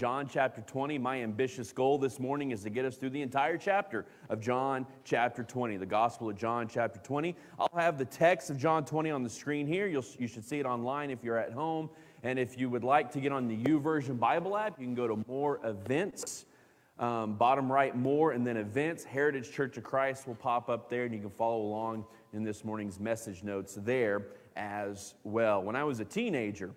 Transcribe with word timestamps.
John 0.00 0.26
chapter 0.26 0.62
20. 0.62 0.96
My 0.96 1.22
ambitious 1.22 1.72
goal 1.72 1.98
this 1.98 2.18
morning 2.18 2.52
is 2.52 2.62
to 2.62 2.70
get 2.70 2.86
us 2.86 2.96
through 2.96 3.10
the 3.10 3.20
entire 3.20 3.58
chapter 3.58 4.06
of 4.30 4.40
John 4.40 4.86
chapter 5.04 5.42
20, 5.42 5.76
the 5.76 5.84
Gospel 5.84 6.30
of 6.30 6.38
John 6.38 6.68
chapter 6.68 6.98
20. 7.00 7.36
I'll 7.58 7.78
have 7.78 7.98
the 7.98 8.06
text 8.06 8.48
of 8.48 8.56
John 8.56 8.86
20 8.86 9.10
on 9.10 9.22
the 9.22 9.28
screen 9.28 9.66
here. 9.66 9.86
You'll, 9.86 10.06
you 10.18 10.26
should 10.26 10.46
see 10.46 10.58
it 10.58 10.64
online 10.64 11.10
if 11.10 11.22
you're 11.22 11.36
at 11.36 11.52
home. 11.52 11.90
And 12.22 12.38
if 12.38 12.56
you 12.56 12.70
would 12.70 12.82
like 12.82 13.12
to 13.12 13.20
get 13.20 13.30
on 13.30 13.46
the 13.46 13.58
YouVersion 13.58 14.18
Bible 14.18 14.56
app, 14.56 14.80
you 14.80 14.86
can 14.86 14.94
go 14.94 15.06
to 15.06 15.22
More 15.28 15.60
Events, 15.64 16.46
um, 16.98 17.34
bottom 17.34 17.70
right, 17.70 17.94
More, 17.94 18.32
and 18.32 18.46
then 18.46 18.56
Events. 18.56 19.04
Heritage 19.04 19.52
Church 19.52 19.76
of 19.76 19.84
Christ 19.84 20.26
will 20.26 20.34
pop 20.34 20.70
up 20.70 20.88
there, 20.88 21.04
and 21.04 21.12
you 21.12 21.20
can 21.20 21.28
follow 21.28 21.60
along 21.60 22.06
in 22.32 22.42
this 22.42 22.64
morning's 22.64 22.98
message 22.98 23.42
notes 23.42 23.76
there 23.82 24.28
as 24.56 25.12
well. 25.24 25.62
When 25.62 25.76
I 25.76 25.84
was 25.84 26.00
a 26.00 26.06
teenager, 26.06 26.70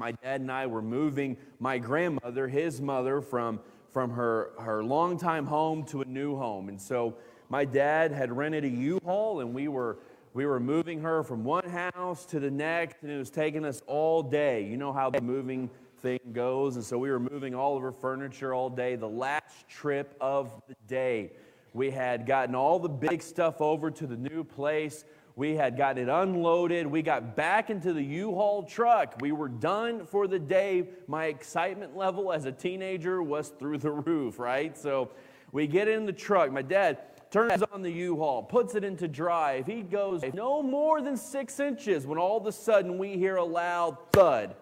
my 0.00 0.12
dad 0.12 0.40
and 0.40 0.50
I 0.50 0.66
were 0.66 0.80
moving 0.80 1.36
my 1.58 1.76
grandmother, 1.76 2.48
his 2.48 2.80
mother, 2.80 3.20
from, 3.20 3.60
from 3.92 4.10
her, 4.10 4.52
her 4.58 4.82
longtime 4.82 5.44
home 5.44 5.84
to 5.84 6.00
a 6.00 6.06
new 6.06 6.36
home. 6.36 6.70
And 6.70 6.80
so 6.80 7.16
my 7.50 7.66
dad 7.66 8.10
had 8.10 8.34
rented 8.34 8.64
a 8.64 8.68
U-Haul 8.68 9.40
and 9.40 9.52
we 9.52 9.68
were, 9.68 9.98
we 10.32 10.46
were 10.46 10.58
moving 10.58 11.02
her 11.02 11.22
from 11.22 11.44
one 11.44 11.68
house 11.68 12.24
to 12.26 12.40
the 12.40 12.50
next 12.50 13.02
and 13.02 13.12
it 13.12 13.18
was 13.18 13.28
taking 13.28 13.62
us 13.66 13.82
all 13.86 14.22
day. 14.22 14.64
You 14.64 14.78
know 14.78 14.90
how 14.92 15.10
the 15.10 15.20
moving 15.20 15.68
thing 15.98 16.20
goes. 16.32 16.76
And 16.76 16.84
so 16.84 16.96
we 16.96 17.10
were 17.10 17.20
moving 17.20 17.54
all 17.54 17.76
of 17.76 17.82
her 17.82 17.92
furniture 17.92 18.54
all 18.54 18.70
day. 18.70 18.96
The 18.96 19.06
last 19.06 19.68
trip 19.68 20.16
of 20.18 20.50
the 20.66 20.76
day, 20.88 21.32
we 21.74 21.90
had 21.90 22.24
gotten 22.24 22.54
all 22.54 22.78
the 22.78 22.88
big 22.88 23.20
stuff 23.20 23.60
over 23.60 23.90
to 23.90 24.06
the 24.06 24.16
new 24.16 24.44
place. 24.44 25.04
We 25.40 25.54
had 25.54 25.74
got 25.74 25.96
it 25.96 26.10
unloaded. 26.10 26.86
We 26.86 27.00
got 27.00 27.34
back 27.34 27.70
into 27.70 27.94
the 27.94 28.02
U 28.02 28.34
Haul 28.34 28.62
truck. 28.62 29.14
We 29.22 29.32
were 29.32 29.48
done 29.48 30.04
for 30.04 30.26
the 30.26 30.38
day. 30.38 30.88
My 31.06 31.28
excitement 31.28 31.96
level 31.96 32.30
as 32.30 32.44
a 32.44 32.52
teenager 32.52 33.22
was 33.22 33.48
through 33.48 33.78
the 33.78 33.90
roof, 34.06 34.38
right? 34.38 34.76
So 34.76 35.12
we 35.50 35.66
get 35.66 35.88
in 35.88 36.04
the 36.04 36.12
truck. 36.12 36.52
My 36.52 36.60
dad 36.60 36.98
turns 37.30 37.62
on 37.72 37.80
the 37.80 37.90
U 37.90 38.18
Haul, 38.18 38.42
puts 38.42 38.74
it 38.74 38.84
into 38.84 39.08
drive. 39.08 39.66
He 39.66 39.80
goes 39.80 40.22
no 40.34 40.62
more 40.62 41.00
than 41.00 41.16
six 41.16 41.58
inches 41.58 42.06
when 42.06 42.18
all 42.18 42.36
of 42.36 42.44
a 42.44 42.52
sudden 42.52 42.98
we 42.98 43.16
hear 43.16 43.36
a 43.36 43.44
loud 43.44 43.96
thud 44.12 44.54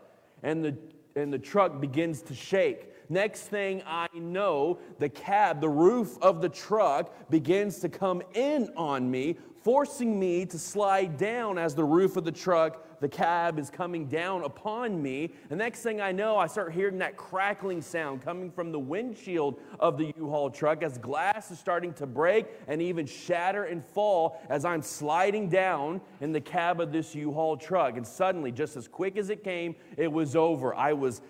and 0.44 0.64
the, 0.64 0.76
and 1.16 1.32
the 1.32 1.40
truck 1.40 1.80
begins 1.80 2.22
to 2.22 2.36
shake. 2.36 2.92
Next 3.10 3.48
thing 3.48 3.82
I 3.84 4.06
know, 4.14 4.78
the 4.98 5.08
cab, 5.08 5.60
the 5.60 5.68
roof 5.68 6.18
of 6.22 6.40
the 6.40 6.48
truck 6.48 7.30
begins 7.30 7.80
to 7.80 7.88
come 7.88 8.22
in 8.34 8.70
on 8.76 9.10
me, 9.10 9.38
forcing 9.68 10.18
me 10.18 10.46
to 10.46 10.58
slide 10.58 11.18
down 11.18 11.58
as 11.58 11.74
the 11.74 11.84
roof 11.84 12.16
of 12.16 12.24
the 12.24 12.32
truck, 12.32 12.86
the 13.00 13.08
cab 13.08 13.58
is 13.58 13.68
coming 13.68 14.06
down 14.06 14.42
upon 14.42 15.02
me. 15.02 15.30
The 15.50 15.56
next 15.56 15.82
thing 15.82 16.00
I 16.00 16.10
know, 16.10 16.38
I 16.38 16.46
start 16.46 16.72
hearing 16.72 16.96
that 17.00 17.18
crackling 17.18 17.82
sound 17.82 18.22
coming 18.22 18.50
from 18.50 18.72
the 18.72 18.78
windshield 18.78 19.60
of 19.78 19.98
the 19.98 20.10
U 20.16 20.30
Haul 20.30 20.48
truck 20.48 20.82
as 20.82 20.96
glass 20.96 21.50
is 21.50 21.58
starting 21.58 21.92
to 21.92 22.06
break 22.06 22.46
and 22.66 22.80
even 22.80 23.04
shatter 23.04 23.64
and 23.64 23.84
fall 23.84 24.40
as 24.48 24.64
I'm 24.64 24.80
sliding 24.80 25.50
down 25.50 26.00
in 26.22 26.32
the 26.32 26.40
cab 26.40 26.80
of 26.80 26.90
this 26.90 27.14
U 27.14 27.30
Haul 27.30 27.58
truck. 27.58 27.98
And 27.98 28.06
suddenly, 28.06 28.50
just 28.50 28.74
as 28.74 28.88
quick 28.88 29.18
as 29.18 29.28
it 29.28 29.44
came, 29.44 29.76
it 29.98 30.10
was 30.10 30.34
over. 30.34 30.74
I 30.74 30.94
was, 30.94 31.20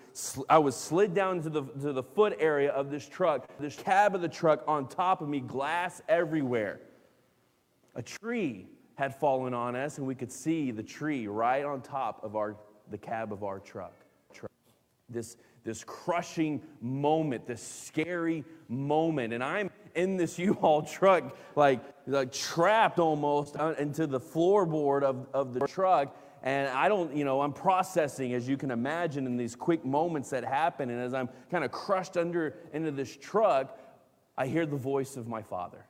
I 0.47 0.59
was 0.59 0.77
slid 0.77 1.13
down 1.13 1.41
to 1.41 1.49
the, 1.49 1.63
to 1.63 1.91
the 1.91 2.03
foot 2.03 2.37
area 2.39 2.71
of 2.71 2.89
this 2.89 3.05
truck, 3.05 3.49
this 3.59 3.75
cab 3.75 4.15
of 4.15 4.21
the 4.21 4.29
truck 4.29 4.63
on 4.65 4.87
top 4.87 5.21
of 5.21 5.27
me, 5.27 5.41
glass 5.41 6.01
everywhere 6.07 6.79
a 7.99 8.01
tree 8.01 8.65
had 8.95 9.13
fallen 9.13 9.53
on 9.53 9.75
us, 9.75 9.97
and 9.97 10.07
we 10.07 10.15
could 10.15 10.31
see 10.31 10.71
the 10.71 10.81
tree 10.81 11.27
right 11.27 11.65
on 11.65 11.81
top 11.81 12.23
of 12.23 12.37
our, 12.37 12.55
the 12.89 12.97
cab 12.97 13.33
of 13.33 13.43
our 13.43 13.59
truck. 13.59 13.93
This, 15.09 15.35
this 15.65 15.83
crushing 15.83 16.61
moment, 16.79 17.45
this 17.45 17.61
scary 17.61 18.45
moment. 18.69 19.33
And 19.33 19.43
I'm 19.43 19.69
in 19.95 20.15
this 20.15 20.39
U-Haul 20.39 20.83
truck, 20.83 21.35
like, 21.57 21.81
like 22.07 22.31
trapped 22.31 22.99
almost 22.99 23.57
into 23.57 24.07
the 24.07 24.19
floorboard 24.19 25.03
of, 25.03 25.27
of 25.33 25.53
the 25.53 25.67
truck. 25.67 26.15
And 26.41 26.69
I 26.69 26.87
don't, 26.87 27.13
you 27.13 27.25
know, 27.25 27.41
I'm 27.41 27.51
processing, 27.51 28.33
as 28.33 28.47
you 28.47 28.55
can 28.55 28.71
imagine, 28.71 29.25
in 29.25 29.35
these 29.35 29.57
quick 29.57 29.83
moments 29.83 30.29
that 30.29 30.45
happen. 30.45 30.89
And 30.89 31.01
as 31.01 31.13
I'm 31.13 31.27
kind 31.51 31.65
of 31.65 31.71
crushed 31.71 32.15
under 32.15 32.55
into 32.71 32.91
this 32.91 33.17
truck, 33.17 33.77
I 34.37 34.47
hear 34.47 34.65
the 34.65 34.77
voice 34.77 35.17
of 35.17 35.27
my 35.27 35.41
father. 35.41 35.85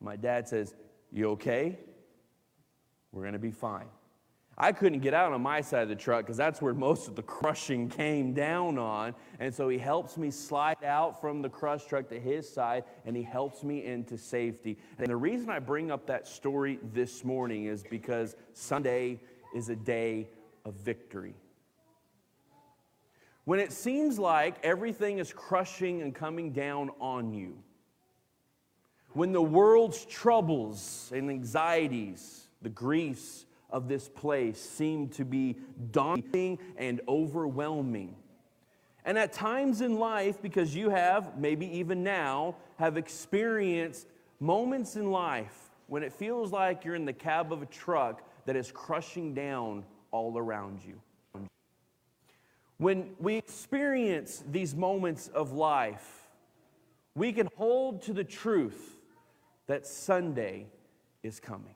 My 0.00 0.16
dad 0.16 0.48
says, 0.48 0.74
You 1.12 1.30
okay? 1.30 1.78
We're 3.12 3.22
going 3.22 3.34
to 3.34 3.38
be 3.38 3.50
fine. 3.50 3.86
I 4.56 4.72
couldn't 4.72 5.00
get 5.00 5.14
out 5.14 5.32
on 5.32 5.40
my 5.42 5.60
side 5.60 5.84
of 5.84 5.88
the 5.88 5.96
truck 5.96 6.24
because 6.24 6.36
that's 6.36 6.60
where 6.60 6.74
most 6.74 7.08
of 7.08 7.16
the 7.16 7.22
crushing 7.22 7.88
came 7.88 8.34
down 8.34 8.78
on. 8.78 9.14
And 9.40 9.54
so 9.54 9.68
he 9.68 9.78
helps 9.78 10.16
me 10.16 10.30
slide 10.30 10.84
out 10.84 11.20
from 11.20 11.40
the 11.40 11.48
crush 11.48 11.86
truck 11.86 12.08
to 12.10 12.20
his 12.20 12.48
side 12.48 12.84
and 13.06 13.16
he 13.16 13.22
helps 13.22 13.64
me 13.64 13.84
into 13.84 14.18
safety. 14.18 14.78
And 14.98 15.06
the 15.06 15.16
reason 15.16 15.48
I 15.48 15.58
bring 15.58 15.90
up 15.90 16.06
that 16.06 16.26
story 16.26 16.78
this 16.92 17.24
morning 17.24 17.64
is 17.64 17.82
because 17.82 18.36
Sunday 18.52 19.20
is 19.54 19.70
a 19.70 19.76
day 19.76 20.28
of 20.64 20.74
victory. 20.74 21.34
When 23.44 23.58
it 23.58 23.72
seems 23.72 24.18
like 24.18 24.56
everything 24.62 25.18
is 25.18 25.32
crushing 25.32 26.02
and 26.02 26.14
coming 26.14 26.52
down 26.52 26.90
on 27.00 27.32
you, 27.32 27.56
when 29.14 29.32
the 29.32 29.42
world's 29.42 30.04
troubles 30.04 31.10
and 31.14 31.30
anxieties, 31.30 32.48
the 32.62 32.68
griefs 32.68 33.46
of 33.70 33.88
this 33.88 34.08
place 34.08 34.60
seem 34.60 35.08
to 35.08 35.24
be 35.24 35.56
daunting 35.90 36.58
and 36.76 37.00
overwhelming. 37.08 38.16
And 39.04 39.18
at 39.18 39.32
times 39.32 39.80
in 39.80 39.98
life, 39.98 40.40
because 40.40 40.74
you 40.74 40.90
have, 40.90 41.38
maybe 41.38 41.66
even 41.78 42.04
now, 42.04 42.56
have 42.78 42.96
experienced 42.96 44.06
moments 44.38 44.96
in 44.96 45.10
life 45.10 45.70
when 45.88 46.02
it 46.02 46.12
feels 46.12 46.52
like 46.52 46.84
you're 46.84 46.94
in 46.94 47.04
the 47.04 47.12
cab 47.12 47.52
of 47.52 47.62
a 47.62 47.66
truck 47.66 48.22
that 48.46 48.56
is 48.56 48.70
crushing 48.70 49.34
down 49.34 49.84
all 50.10 50.38
around 50.38 50.80
you. 50.86 51.00
When 52.78 53.10
we 53.18 53.36
experience 53.36 54.42
these 54.50 54.74
moments 54.74 55.28
of 55.28 55.52
life, 55.52 56.28
we 57.14 57.32
can 57.32 57.48
hold 57.56 58.02
to 58.02 58.12
the 58.12 58.24
truth 58.24 58.96
that 59.66 59.86
Sunday 59.86 60.66
is 61.22 61.40
coming. 61.40 61.74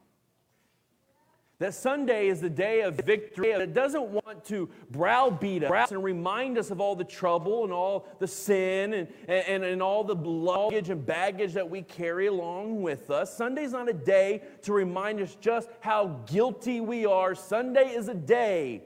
That 1.59 1.73
Sunday 1.73 2.29
is 2.29 2.43
the 2.43 2.51
day 2.51 2.83
of 2.83 2.97
victory. 2.97 3.49
It 3.49 3.73
doesn't 3.73 4.09
want 4.09 4.45
to 4.47 4.69
browbeat 4.91 5.65
us 5.65 5.91
and 5.91 6.05
remind 6.05 6.59
us 6.59 6.71
of 6.71 6.83
all 6.83 6.95
the 6.95 7.05
trouble 7.05 7.65
and 7.65 7.73
all 7.73 8.07
the 8.19 8.27
sin 8.29 8.93
and, 8.93 9.09
and, 9.27 9.65
and 9.65 9.83
all 9.83 10.05
the 10.05 10.15
luggage 10.15 10.91
and 10.91 11.05
baggage 11.07 11.55
that 11.55 11.71
we 11.71 11.81
carry 11.81 12.27
along 12.27 12.83
with 12.83 13.11
us. 13.11 13.35
Sunday's 13.35 13.73
not 13.73 13.89
a 13.89 13.95
day 13.95 14.43
to 14.63 14.75
remind 14.75 15.19
us 15.21 15.35
just 15.41 15.71
how 15.81 16.21
guilty 16.27 16.81
we 16.81 17.07
are. 17.07 17.35
Sunday 17.35 17.89
is 17.89 18.09
a 18.09 18.15
day 18.15 18.83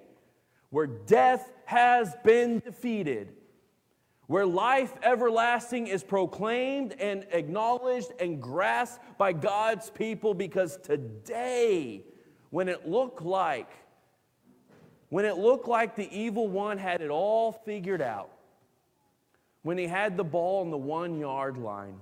where 0.69 0.87
death 0.87 1.51
has 1.65 2.15
been 2.23 2.61
defeated 2.61 3.33
where 4.31 4.47
life 4.47 4.93
everlasting 5.03 5.89
is 5.89 6.05
proclaimed 6.05 6.95
and 7.01 7.27
acknowledged 7.33 8.13
and 8.21 8.41
grasped 8.41 9.03
by 9.19 9.33
God's 9.33 9.91
people 9.91 10.35
because 10.35 10.77
today, 10.85 12.05
when 12.51 12.69
it 12.69 12.89
looked 12.89 13.23
like, 13.23 13.69
when 15.09 15.25
it 15.25 15.37
looked 15.37 15.67
like 15.67 15.97
the 15.97 16.09
evil 16.17 16.47
one 16.47 16.79
had 16.79 17.01
it 17.01 17.11
all 17.11 17.51
figured 17.51 18.01
out, 18.01 18.31
when 19.63 19.77
he 19.77 19.89
had 19.89 20.17
the 20.17 20.23
ball 20.23 20.61
on 20.61 20.71
the 20.71 20.79
one 20.79 21.19
yard 21.19 21.59
line, 21.59 21.99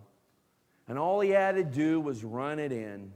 and 0.86 0.98
all 0.98 1.20
he 1.20 1.30
had 1.30 1.54
to 1.54 1.64
do 1.64 1.98
was 1.98 2.24
run 2.24 2.58
it 2.58 2.72
in, 2.72 3.10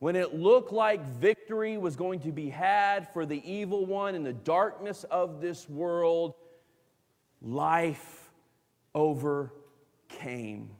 when 0.00 0.16
it 0.16 0.34
looked 0.34 0.72
like 0.72 1.06
victory 1.06 1.78
was 1.78 1.94
going 1.94 2.18
to 2.18 2.32
be 2.32 2.48
had 2.48 3.12
for 3.12 3.24
the 3.24 3.48
evil 3.48 3.86
one 3.86 4.16
in 4.16 4.24
the 4.24 4.32
darkness 4.32 5.04
of 5.04 5.40
this 5.40 5.68
world, 5.68 6.34
life 7.40 8.19
overcame. 8.94 10.70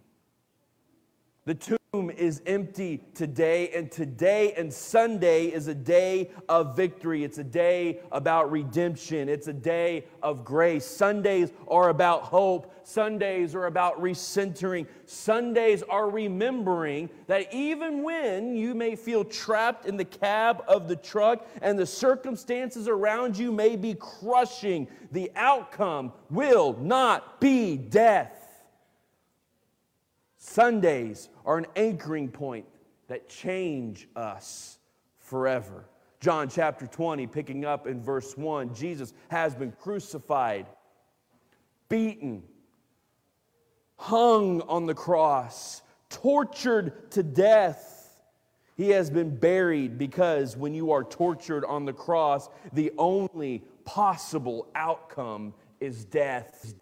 The 1.45 1.55
tomb 1.55 1.80
is 1.93 2.41
empty 2.47 3.03
today, 3.15 3.71
and 3.71 3.91
today 3.91 4.53
and 4.53 4.73
Sunday 4.73 5.47
is 5.47 5.67
a 5.67 5.75
day 5.75 6.31
of 6.49 6.77
victory. 6.77 7.25
It's 7.25 7.39
a 7.39 7.45
day 7.45 7.99
about 8.13 8.53
redemption. 8.53 9.29
It's 9.29 9.49
a 9.49 9.53
day 9.53 10.05
of 10.23 10.45
grace. 10.45 10.87
Sundays 10.87 11.51
are 11.67 11.89
about 11.89 12.23
hope. 12.23 12.73
Sundays 12.87 13.57
are 13.57 13.67
about 13.67 14.01
recentering. 14.01 14.87
Sundays 15.07 15.83
are 15.83 16.09
remembering 16.09 17.11
that 17.27 17.53
even 17.53 18.05
when 18.05 18.55
you 18.55 18.73
may 18.73 18.95
feel 18.95 19.25
trapped 19.25 19.85
in 19.85 19.97
the 19.97 20.05
cab 20.05 20.63
of 20.69 20.87
the 20.87 20.95
truck 20.95 21.45
and 21.61 21.77
the 21.77 21.87
circumstances 21.87 22.87
around 22.87 23.37
you 23.37 23.51
may 23.51 23.75
be 23.75 23.95
crushing, 23.95 24.87
the 25.11 25.29
outcome 25.35 26.13
will 26.31 26.79
not 26.81 27.41
be 27.41 27.77
death. 27.77 28.37
Sundays 30.43 31.29
are 31.50 31.58
an 31.58 31.67
anchoring 31.75 32.29
point 32.29 32.64
that 33.08 33.29
change 33.29 34.06
us 34.14 34.79
forever. 35.19 35.85
John 36.20 36.49
chapter 36.49 36.87
20, 36.87 37.26
picking 37.26 37.64
up 37.64 37.88
in 37.88 38.00
verse 38.00 38.37
1, 38.37 38.73
Jesus 38.73 39.12
has 39.32 39.56
been 39.56 39.73
crucified. 39.73 40.67
beaten, 41.88 42.44
hung 43.97 44.61
on 44.62 44.87
the 44.87 44.94
cross, 44.94 45.82
tortured 46.08 47.11
to 47.11 47.25
death. 47.25 48.23
He 48.76 48.91
has 48.91 49.11
been 49.11 49.35
buried 49.35 49.99
because 49.99 50.56
when 50.56 50.73
you 50.73 50.93
are 50.93 51.03
tortured 51.03 51.64
on 51.64 51.85
the 51.85 51.93
cross, 51.93 52.49
the 52.73 52.93
only 52.96 53.64
possible 53.85 54.69
outcome 54.76 55.53
is 55.81 56.05
death. 56.05 56.75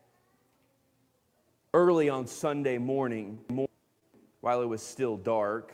Early 1.72 2.10
on 2.10 2.26
Sunday 2.26 2.76
morning, 2.76 3.38
while 4.40 4.62
it 4.62 4.66
was 4.66 4.82
still 4.82 5.16
dark, 5.16 5.72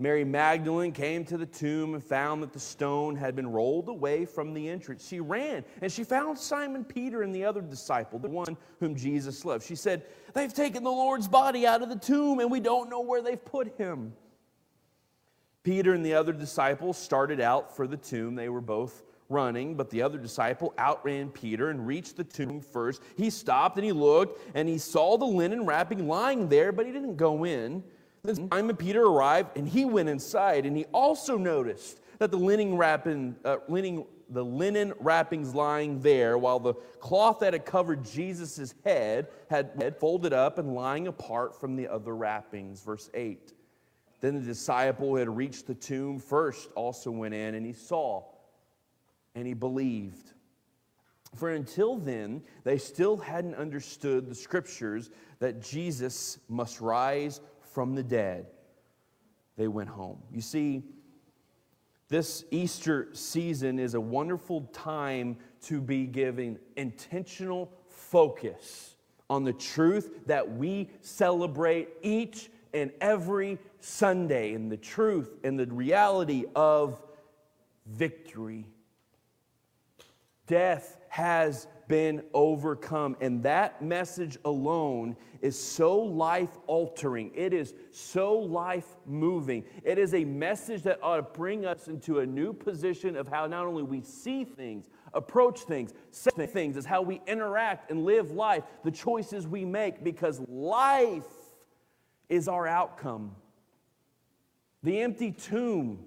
Mary 0.00 0.24
Magdalene 0.24 0.92
came 0.92 1.26
to 1.26 1.36
the 1.36 1.44
tomb 1.44 1.92
and 1.92 2.02
found 2.02 2.42
that 2.42 2.54
the 2.54 2.58
stone 2.58 3.14
had 3.14 3.36
been 3.36 3.46
rolled 3.46 3.90
away 3.90 4.24
from 4.24 4.54
the 4.54 4.66
entrance. 4.66 5.06
She 5.06 5.20
ran 5.20 5.62
and 5.82 5.92
she 5.92 6.04
found 6.04 6.38
Simon 6.38 6.84
Peter 6.84 7.20
and 7.20 7.34
the 7.34 7.44
other 7.44 7.60
disciple, 7.60 8.18
the 8.18 8.30
one 8.30 8.56
whom 8.78 8.96
Jesus 8.96 9.44
loved. 9.44 9.62
She 9.62 9.74
said, 9.74 10.06
They've 10.32 10.52
taken 10.52 10.84
the 10.84 10.90
Lord's 10.90 11.28
body 11.28 11.66
out 11.66 11.82
of 11.82 11.90
the 11.90 11.98
tomb 11.98 12.40
and 12.40 12.50
we 12.50 12.60
don't 12.60 12.88
know 12.88 13.02
where 13.02 13.20
they've 13.20 13.44
put 13.44 13.76
him. 13.76 14.14
Peter 15.64 15.92
and 15.92 16.04
the 16.04 16.14
other 16.14 16.32
disciple 16.32 16.94
started 16.94 17.38
out 17.38 17.76
for 17.76 17.86
the 17.86 17.98
tomb. 17.98 18.34
They 18.34 18.48
were 18.48 18.62
both 18.62 19.02
running, 19.30 19.74
but 19.74 19.88
the 19.90 20.02
other 20.02 20.18
disciple 20.18 20.74
outran 20.78 21.30
Peter 21.30 21.70
and 21.70 21.86
reached 21.86 22.16
the 22.16 22.24
tomb 22.24 22.60
first. 22.60 23.02
He 23.16 23.30
stopped 23.30 23.76
and 23.76 23.84
he 23.84 23.92
looked 23.92 24.40
and 24.54 24.68
he 24.68 24.78
saw 24.78 25.16
the 25.16 25.24
linen 25.24 25.64
wrapping 25.64 26.08
lying 26.08 26.48
there, 26.48 26.72
but 26.72 26.86
he 26.86 26.92
didn't 26.92 27.16
go 27.16 27.44
in. 27.44 27.82
Then 28.22 28.50
Simon 28.50 28.76
Peter 28.76 29.04
arrived 29.04 29.56
and 29.56 29.66
he 29.66 29.84
went 29.84 30.08
inside 30.08 30.66
and 30.66 30.76
he 30.76 30.84
also 30.92 31.38
noticed 31.38 32.00
that 32.18 32.30
the 32.30 32.36
linen 32.36 32.76
wrapping, 32.76 33.36
uh, 33.44 33.58
linen, 33.68 34.04
the 34.28 34.44
linen 34.44 34.92
wrappings 35.00 35.54
lying 35.54 36.00
there, 36.00 36.36
while 36.36 36.60
the 36.60 36.74
cloth 37.00 37.38
that 37.40 37.54
had 37.54 37.64
covered 37.64 38.04
Jesus' 38.04 38.74
head 38.84 39.28
had, 39.48 39.70
had 39.78 39.96
folded 39.96 40.32
up 40.32 40.58
and 40.58 40.74
lying 40.74 41.06
apart 41.06 41.58
from 41.58 41.76
the 41.76 41.88
other 41.88 42.14
wrappings. 42.14 42.82
Verse 42.82 43.08
8. 43.14 43.54
Then 44.20 44.34
the 44.34 44.46
disciple 44.46 45.08
who 45.08 45.16
had 45.16 45.34
reached 45.34 45.66
the 45.66 45.74
tomb 45.74 46.18
first 46.18 46.70
also 46.74 47.10
went 47.10 47.32
in 47.32 47.54
and 47.54 47.64
he 47.64 47.72
saw 47.72 48.22
and 49.34 49.46
he 49.46 49.54
believed. 49.54 50.32
For 51.36 51.50
until 51.50 51.96
then, 51.96 52.42
they 52.64 52.78
still 52.78 53.16
hadn't 53.16 53.54
understood 53.54 54.28
the 54.28 54.34
scriptures 54.34 55.10
that 55.38 55.62
Jesus 55.62 56.38
must 56.48 56.80
rise 56.80 57.40
from 57.72 57.94
the 57.94 58.02
dead, 58.02 58.46
they 59.56 59.68
went 59.68 59.88
home. 59.88 60.18
You 60.32 60.40
see, 60.40 60.82
this 62.08 62.44
Easter 62.50 63.08
season 63.12 63.78
is 63.78 63.94
a 63.94 64.00
wonderful 64.00 64.62
time 64.72 65.36
to 65.62 65.80
be 65.80 66.06
giving 66.06 66.58
intentional 66.76 67.70
focus 67.86 68.96
on 69.28 69.44
the 69.44 69.52
truth 69.52 70.26
that 70.26 70.56
we 70.56 70.90
celebrate 71.00 71.88
each 72.02 72.50
and 72.74 72.90
every 73.00 73.58
Sunday, 73.78 74.54
and 74.54 74.70
the 74.70 74.76
truth 74.76 75.36
and 75.44 75.58
the 75.58 75.66
reality 75.66 76.44
of 76.54 77.00
victory. 77.86 78.66
Death 80.50 80.98
has 81.10 81.68
been 81.86 82.24
overcome. 82.34 83.16
And 83.20 83.40
that 83.44 83.82
message 83.82 84.36
alone 84.44 85.16
is 85.40 85.56
so 85.56 85.96
life 85.96 86.50
altering. 86.66 87.30
It 87.36 87.54
is 87.54 87.72
so 87.92 88.36
life 88.36 88.96
moving. 89.06 89.62
It 89.84 89.96
is 89.96 90.12
a 90.12 90.24
message 90.24 90.82
that 90.82 90.98
ought 91.04 91.18
to 91.18 91.22
bring 91.22 91.66
us 91.66 91.86
into 91.86 92.18
a 92.18 92.26
new 92.26 92.52
position 92.52 93.16
of 93.16 93.28
how 93.28 93.46
not 93.46 93.64
only 93.64 93.84
we 93.84 94.02
see 94.02 94.42
things, 94.42 94.90
approach 95.14 95.60
things, 95.60 95.94
say 96.10 96.46
things, 96.46 96.76
is 96.76 96.84
how 96.84 97.00
we 97.00 97.20
interact 97.28 97.88
and 97.92 98.04
live 98.04 98.32
life, 98.32 98.64
the 98.82 98.90
choices 98.90 99.46
we 99.46 99.64
make, 99.64 100.02
because 100.02 100.40
life 100.48 101.22
is 102.28 102.48
our 102.48 102.66
outcome. 102.66 103.36
The 104.82 105.00
empty 105.00 105.30
tomb 105.30 106.00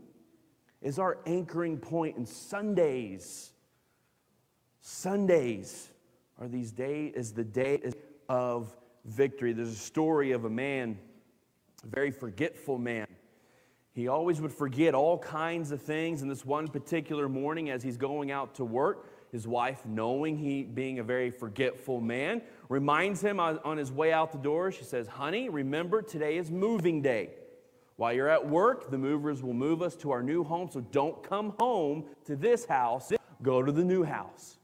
is 0.82 1.00
our 1.00 1.20
anchoring 1.26 1.78
point, 1.78 2.18
and 2.18 2.28
Sundays 2.28 3.53
Sundays 4.86 5.88
are 6.42 6.50
these 6.50 6.74
days 6.74 7.14
is 7.16 7.32
the 7.32 7.44
day 7.44 7.80
of 8.28 8.76
victory. 9.06 9.54
There's 9.54 9.70
a 9.70 9.76
story 9.76 10.34
of 10.34 10.44
a 10.44 10.50
man, 10.50 11.00
a 11.86 11.88
very 11.88 12.12
forgetful 12.12 12.78
man. 12.78 13.08
He 13.94 14.10
always 14.10 14.42
would 14.42 14.52
forget 14.52 14.94
all 14.94 15.18
kinds 15.18 15.72
of 15.72 15.82
things. 15.82 16.22
And 16.22 16.30
this 16.30 16.46
one 16.46 16.68
particular 16.68 17.30
morning, 17.30 17.70
as 17.70 17.82
he's 17.82 17.96
going 17.96 18.30
out 18.30 18.56
to 18.56 18.66
work, 18.66 19.10
his 19.32 19.48
wife, 19.48 19.86
knowing 19.86 20.38
he 20.38 20.64
being 20.64 21.00
a 21.00 21.04
very 21.04 21.32
forgetful 21.32 22.02
man, 22.02 22.42
reminds 22.68 23.22
him 23.22 23.40
on 23.40 23.78
his 23.78 23.90
way 23.90 24.12
out 24.12 24.34
the 24.34 24.38
door. 24.38 24.70
She 24.70 24.84
says, 24.84 25.08
Honey, 25.08 25.48
remember 25.48 26.02
today 26.02 26.36
is 26.36 26.52
moving 26.52 27.02
day. 27.02 27.30
While 27.96 28.12
you're 28.12 28.28
at 28.28 28.50
work, 28.50 28.92
the 28.92 28.98
movers 28.98 29.42
will 29.42 29.54
move 29.54 29.82
us 29.82 29.96
to 29.98 30.12
our 30.12 30.22
new 30.22 30.44
home. 30.44 30.70
So 30.70 30.82
don't 30.82 31.24
come 31.24 31.54
home 31.58 32.04
to 32.26 32.36
this 32.36 32.66
house, 32.66 33.14
go 33.42 33.64
to 33.64 33.72
the 33.72 33.86
new 33.86 34.04
house. 34.04 34.58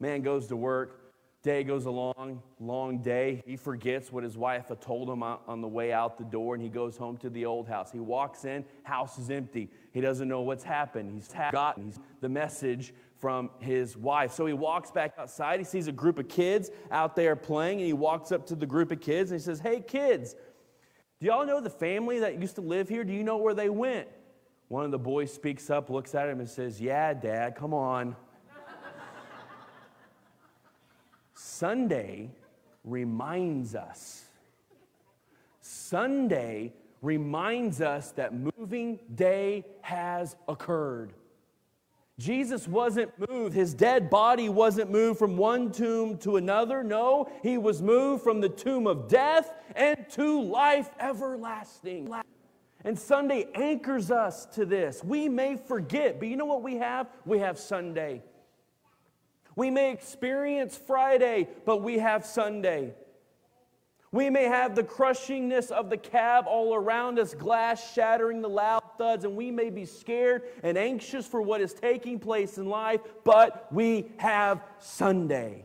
Man 0.00 0.22
goes 0.22 0.46
to 0.48 0.56
work, 0.56 1.12
day 1.42 1.62
goes 1.62 1.86
along, 1.86 2.42
long 2.58 3.02
day. 3.02 3.42
He 3.46 3.56
forgets 3.56 4.10
what 4.10 4.24
his 4.24 4.36
wife 4.36 4.68
had 4.68 4.80
told 4.80 5.08
him 5.08 5.22
on 5.22 5.60
the 5.60 5.68
way 5.68 5.92
out 5.92 6.18
the 6.18 6.24
door, 6.24 6.54
and 6.54 6.62
he 6.62 6.70
goes 6.70 6.96
home 6.96 7.16
to 7.18 7.30
the 7.30 7.44
old 7.44 7.68
house. 7.68 7.92
He 7.92 8.00
walks 8.00 8.44
in, 8.44 8.64
house 8.82 9.18
is 9.18 9.30
empty. 9.30 9.70
He 9.92 10.00
doesn't 10.00 10.26
know 10.26 10.40
what's 10.40 10.64
happened. 10.64 11.12
He's 11.12 11.28
forgotten 11.28 11.84
He's 11.84 11.98
the 12.20 12.28
message 12.28 12.94
from 13.18 13.50
his 13.60 13.96
wife. 13.96 14.32
So 14.32 14.46
he 14.46 14.54
walks 14.54 14.90
back 14.90 15.12
outside. 15.18 15.60
He 15.60 15.64
sees 15.64 15.86
a 15.86 15.92
group 15.92 16.18
of 16.18 16.28
kids 16.28 16.70
out 16.90 17.14
there 17.14 17.36
playing, 17.36 17.78
and 17.78 17.86
he 17.86 17.92
walks 17.92 18.32
up 18.32 18.46
to 18.46 18.54
the 18.54 18.66
group 18.66 18.90
of 18.90 19.00
kids 19.00 19.30
and 19.30 19.38
he 19.38 19.44
says, 19.44 19.60
Hey, 19.60 19.80
kids, 19.80 20.34
do 21.20 21.26
y'all 21.26 21.44
know 21.44 21.60
the 21.60 21.68
family 21.68 22.20
that 22.20 22.40
used 22.40 22.54
to 22.54 22.62
live 22.62 22.88
here? 22.88 23.04
Do 23.04 23.12
you 23.12 23.22
know 23.22 23.36
where 23.36 23.52
they 23.52 23.68
went? 23.68 24.08
One 24.68 24.84
of 24.84 24.90
the 24.90 24.98
boys 24.98 25.32
speaks 25.32 25.68
up, 25.68 25.90
looks 25.90 26.14
at 26.14 26.28
him, 26.28 26.40
and 26.40 26.48
says, 26.48 26.80
Yeah, 26.80 27.12
Dad, 27.12 27.56
come 27.56 27.74
on. 27.74 28.16
Sunday 31.42 32.30
reminds 32.84 33.74
us. 33.74 34.24
Sunday 35.62 36.74
reminds 37.00 37.80
us 37.80 38.10
that 38.12 38.34
moving 38.34 38.98
day 39.14 39.64
has 39.80 40.36
occurred. 40.48 41.14
Jesus 42.18 42.68
wasn't 42.68 43.10
moved. 43.30 43.54
His 43.54 43.72
dead 43.72 44.10
body 44.10 44.50
wasn't 44.50 44.90
moved 44.90 45.18
from 45.18 45.38
one 45.38 45.72
tomb 45.72 46.18
to 46.18 46.36
another. 46.36 46.84
No, 46.84 47.30
he 47.42 47.56
was 47.56 47.80
moved 47.80 48.22
from 48.22 48.42
the 48.42 48.50
tomb 48.50 48.86
of 48.86 49.08
death 49.08 49.54
and 49.74 49.96
to 50.10 50.42
life 50.42 50.90
everlasting. 51.00 52.12
And 52.84 52.98
Sunday 52.98 53.48
anchors 53.54 54.10
us 54.10 54.44
to 54.54 54.66
this. 54.66 55.02
We 55.02 55.30
may 55.30 55.56
forget, 55.56 56.18
but 56.18 56.28
you 56.28 56.36
know 56.36 56.44
what 56.44 56.62
we 56.62 56.76
have? 56.76 57.08
We 57.24 57.38
have 57.38 57.58
Sunday. 57.58 58.22
We 59.56 59.70
may 59.70 59.92
experience 59.92 60.76
Friday, 60.76 61.48
but 61.64 61.82
we 61.82 61.98
have 61.98 62.24
Sunday. 62.24 62.94
We 64.12 64.28
may 64.28 64.44
have 64.44 64.74
the 64.74 64.82
crushingness 64.82 65.70
of 65.70 65.88
the 65.88 65.96
cab 65.96 66.46
all 66.48 66.74
around 66.74 67.20
us, 67.20 67.32
glass 67.32 67.92
shattering, 67.92 68.42
the 68.42 68.48
loud 68.48 68.82
thuds, 68.98 69.24
and 69.24 69.36
we 69.36 69.52
may 69.52 69.70
be 69.70 69.84
scared 69.84 70.42
and 70.64 70.76
anxious 70.76 71.26
for 71.26 71.40
what 71.40 71.60
is 71.60 71.72
taking 71.72 72.18
place 72.18 72.58
in 72.58 72.66
life, 72.66 73.00
but 73.22 73.72
we 73.72 74.10
have 74.16 74.62
Sunday. 74.78 75.64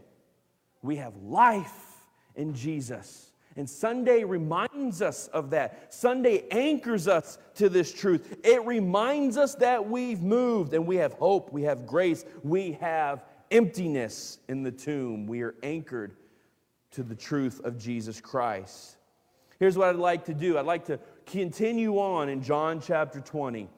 We 0.83 0.97
have 0.97 1.15
life 1.23 2.05
in 2.35 2.53
Jesus. 2.53 3.31
And 3.57 3.67
Sunday 3.69 4.23
reminds 4.25 5.01
us 5.01 5.27
of 5.27 5.51
that. 5.51 5.93
Sunday 5.93 6.43
anchors 6.51 7.07
us 7.07 7.39
to 7.55 7.69
this 7.69 7.91
truth. 7.91 8.37
It 8.43 8.63
reminds 8.65 9.37
us 9.37 9.55
that 9.55 9.89
we've 9.89 10.21
moved 10.21 10.73
and 10.73 10.85
we 10.85 10.97
have 10.97 11.13
hope, 11.13 11.51
we 11.53 11.63
have 11.63 11.87
grace, 11.87 12.25
we 12.43 12.73
have 12.73 13.23
emptiness 13.51 14.39
in 14.47 14.63
the 14.63 14.71
tomb. 14.71 15.27
We 15.27 15.41
are 15.41 15.55
anchored 15.63 16.15
to 16.91 17.03
the 17.03 17.15
truth 17.15 17.61
of 17.63 17.77
Jesus 17.77 18.21
Christ. 18.21 18.97
Here's 19.59 19.77
what 19.77 19.89
I'd 19.89 19.95
like 19.95 20.25
to 20.25 20.33
do 20.33 20.57
I'd 20.57 20.65
like 20.65 20.85
to 20.85 20.99
continue 21.25 21.97
on 21.99 22.29
in 22.29 22.41
John 22.41 22.79
chapter 22.81 23.19
20. 23.19 23.69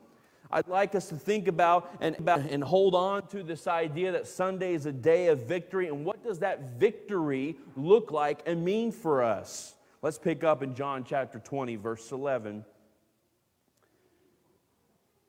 I'd 0.49 0.67
like 0.67 0.95
us 0.95 1.09
to 1.09 1.15
think 1.15 1.47
about 1.47 1.93
and, 1.99 2.15
and 2.27 2.63
hold 2.63 2.95
on 2.95 3.27
to 3.27 3.43
this 3.43 3.67
idea 3.67 4.13
that 4.13 4.27
Sunday 4.27 4.73
is 4.73 4.85
a 4.85 4.93
day 4.93 5.27
of 5.27 5.45
victory. 5.45 5.87
And 5.87 6.05
what 6.05 6.23
does 6.23 6.39
that 6.39 6.79
victory 6.79 7.57
look 7.75 8.11
like 8.11 8.43
and 8.45 8.63
mean 8.63 8.91
for 8.91 9.23
us? 9.23 9.75
Let's 10.01 10.17
pick 10.17 10.43
up 10.43 10.63
in 10.63 10.73
John 10.73 11.03
chapter 11.03 11.39
20, 11.39 11.75
verse 11.75 12.11
11. 12.11 12.63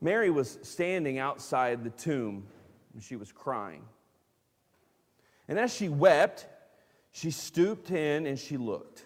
Mary 0.01 0.31
was 0.31 0.59
standing 0.63 1.19
outside 1.19 1.83
the 1.83 1.91
tomb 1.91 2.47
and 2.95 3.03
she 3.03 3.17
was 3.17 3.33
crying. 3.33 3.83
And 5.49 5.59
as 5.59 5.75
she 5.75 5.89
wept, 5.89 6.47
she 7.11 7.31
stooped 7.31 7.91
in 7.91 8.27
and 8.27 8.39
she 8.39 8.57
looked. 8.57 9.05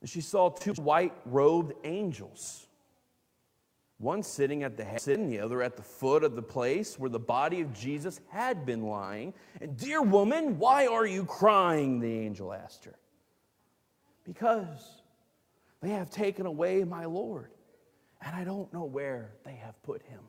And 0.00 0.10
she 0.10 0.20
saw 0.20 0.50
two 0.50 0.74
white 0.74 1.14
robed 1.24 1.72
angels 1.84 2.66
one 3.98 4.22
sitting 4.22 4.64
at 4.64 4.76
the 4.76 4.84
head, 4.84 5.00
and 5.06 5.30
the 5.30 5.40
other 5.40 5.62
at 5.62 5.76
the 5.76 5.82
foot 5.82 6.24
of 6.24 6.34
the 6.34 6.42
place 6.42 6.98
where 6.98 7.10
the 7.10 7.18
body 7.18 7.60
of 7.60 7.72
Jesus 7.72 8.20
had 8.28 8.66
been 8.66 8.82
lying. 8.82 9.32
And, 9.60 9.76
dear 9.76 10.02
woman, 10.02 10.58
why 10.58 10.86
are 10.86 11.06
you 11.06 11.24
crying? 11.24 12.00
The 12.00 12.18
angel 12.18 12.52
asked 12.52 12.84
her. 12.84 12.96
Because 14.24 15.00
they 15.80 15.90
have 15.90 16.10
taken 16.10 16.46
away 16.46 16.82
my 16.84 17.04
Lord, 17.04 17.50
and 18.20 18.34
I 18.34 18.44
don't 18.44 18.72
know 18.72 18.84
where 18.84 19.32
they 19.44 19.54
have 19.54 19.80
put 19.82 20.02
him. 20.02 20.20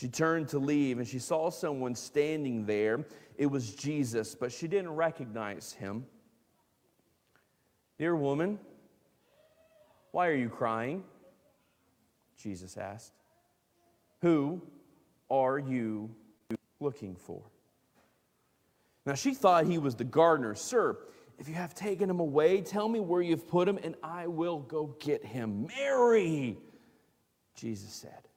She 0.00 0.08
turned 0.08 0.48
to 0.48 0.58
leave, 0.58 0.96
and 0.96 1.06
she 1.06 1.18
saw 1.18 1.50
someone 1.50 1.94
standing 1.94 2.64
there. 2.64 3.04
It 3.36 3.44
was 3.44 3.74
Jesus, 3.74 4.34
but 4.34 4.50
she 4.50 4.66
didn't 4.66 4.92
recognize 4.92 5.74
him. 5.74 6.06
Dear 7.98 8.16
woman, 8.16 8.58
why 10.12 10.28
are 10.28 10.34
you 10.34 10.48
crying? 10.48 11.04
Jesus 12.38 12.78
asked. 12.78 13.12
Who 14.22 14.62
are 15.30 15.58
you 15.58 16.08
looking 16.80 17.14
for? 17.14 17.42
Now 19.04 19.12
she 19.12 19.34
thought 19.34 19.66
he 19.66 19.76
was 19.76 19.96
the 19.96 20.04
gardener. 20.04 20.54
Sir, 20.54 20.96
if 21.38 21.46
you 21.46 21.54
have 21.56 21.74
taken 21.74 22.08
him 22.08 22.20
away, 22.20 22.62
tell 22.62 22.88
me 22.88 23.00
where 23.00 23.20
you've 23.20 23.46
put 23.46 23.68
him, 23.68 23.78
and 23.82 23.94
I 24.02 24.28
will 24.28 24.60
go 24.60 24.96
get 24.98 25.22
him. 25.22 25.66
Mary, 25.66 26.56
Jesus 27.54 27.92
said. 27.92 28.29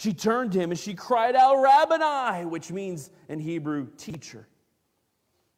She 0.00 0.14
turned 0.14 0.52
to 0.52 0.58
him 0.58 0.70
and 0.70 0.80
she 0.80 0.94
cried 0.94 1.36
out, 1.36 1.60
Rabboni, 1.60 2.46
which 2.46 2.72
means 2.72 3.10
in 3.28 3.38
Hebrew, 3.38 3.86
teacher. 3.98 4.48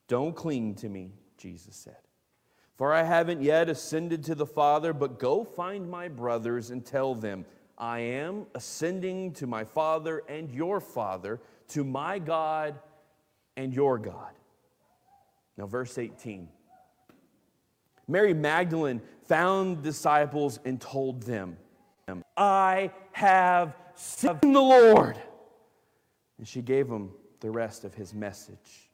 Don't 0.09 0.35
cling 0.35 0.75
to 0.77 0.89
me, 0.89 1.13
Jesus 1.39 1.77
said. 1.77 1.99
For 2.77 2.93
I 2.93 3.05
haven't 3.05 3.41
yet 3.41 3.69
ascended 3.69 4.25
to 4.25 4.35
the 4.35 4.45
Father, 4.45 4.93
but 4.93 5.21
go 5.21 5.45
find 5.45 5.89
my 5.89 6.09
brothers 6.09 6.71
and 6.71 6.85
tell 6.85 7.15
them, 7.15 7.45
I 7.79 8.01
am 8.01 8.47
ascending 8.57 9.35
to 9.35 9.47
my 9.47 9.63
Father 9.63 10.25
and 10.29 10.51
your 10.51 10.81
Father, 10.81 11.41
to 11.69 11.85
my 11.85 12.19
God 12.19 12.81
and 13.57 13.73
your 13.73 13.97
God. 13.97 14.33
Now, 15.57 15.67
verse 15.67 15.99
18. 15.99 16.49
Mary 18.09 18.35
Magdalene 18.35 19.03
found 19.29 19.85
disciples 19.85 20.59
and 20.65 20.81
told 20.81 21.23
them, 21.23 21.57
I 22.37 22.91
have 23.13 23.77
seen 24.03 24.53
the 24.53 24.61
Lord. 24.61 25.19
And 26.39 26.47
she 26.47 26.63
gave 26.63 26.89
him 26.89 27.11
the 27.41 27.51
rest 27.51 27.85
of 27.85 27.95
his 27.95 28.13
message. 28.15 28.91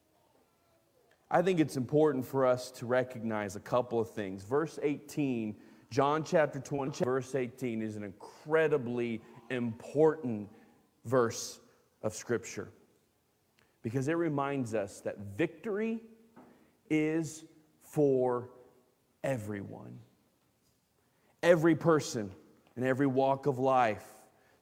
I 1.31 1.43
think 1.43 1.61
it's 1.61 1.77
important 1.77 2.25
for 2.25 2.47
us 2.47 2.71
to 2.73 2.87
recognize 2.87 3.57
a 3.57 3.61
couple 3.61 4.01
of 4.01 4.11
things. 4.11 4.45
Verse 4.45 4.79
18, 4.83 5.55
John 5.91 6.25
chapter 6.25 6.59
20, 6.59 7.05
verse 7.05 7.35
18 7.35 7.83
is 7.83 7.97
an 7.97 8.05
incredibly 8.05 9.21
important 9.51 10.49
verse 11.05 11.61
of 12.03 12.15
Scripture 12.15 12.71
because 13.83 14.09
it 14.09 14.15
reminds 14.15 14.75
us 14.75 15.01
that 15.01 15.19
victory 15.37 16.01
is 16.91 17.45
for 17.83 18.49
everyone. 19.25 19.99
Every 21.43 21.75
person 21.75 22.31
in 22.77 22.85
every 22.85 23.07
walk 23.07 23.47
of 23.47 23.59
life. 23.59 24.05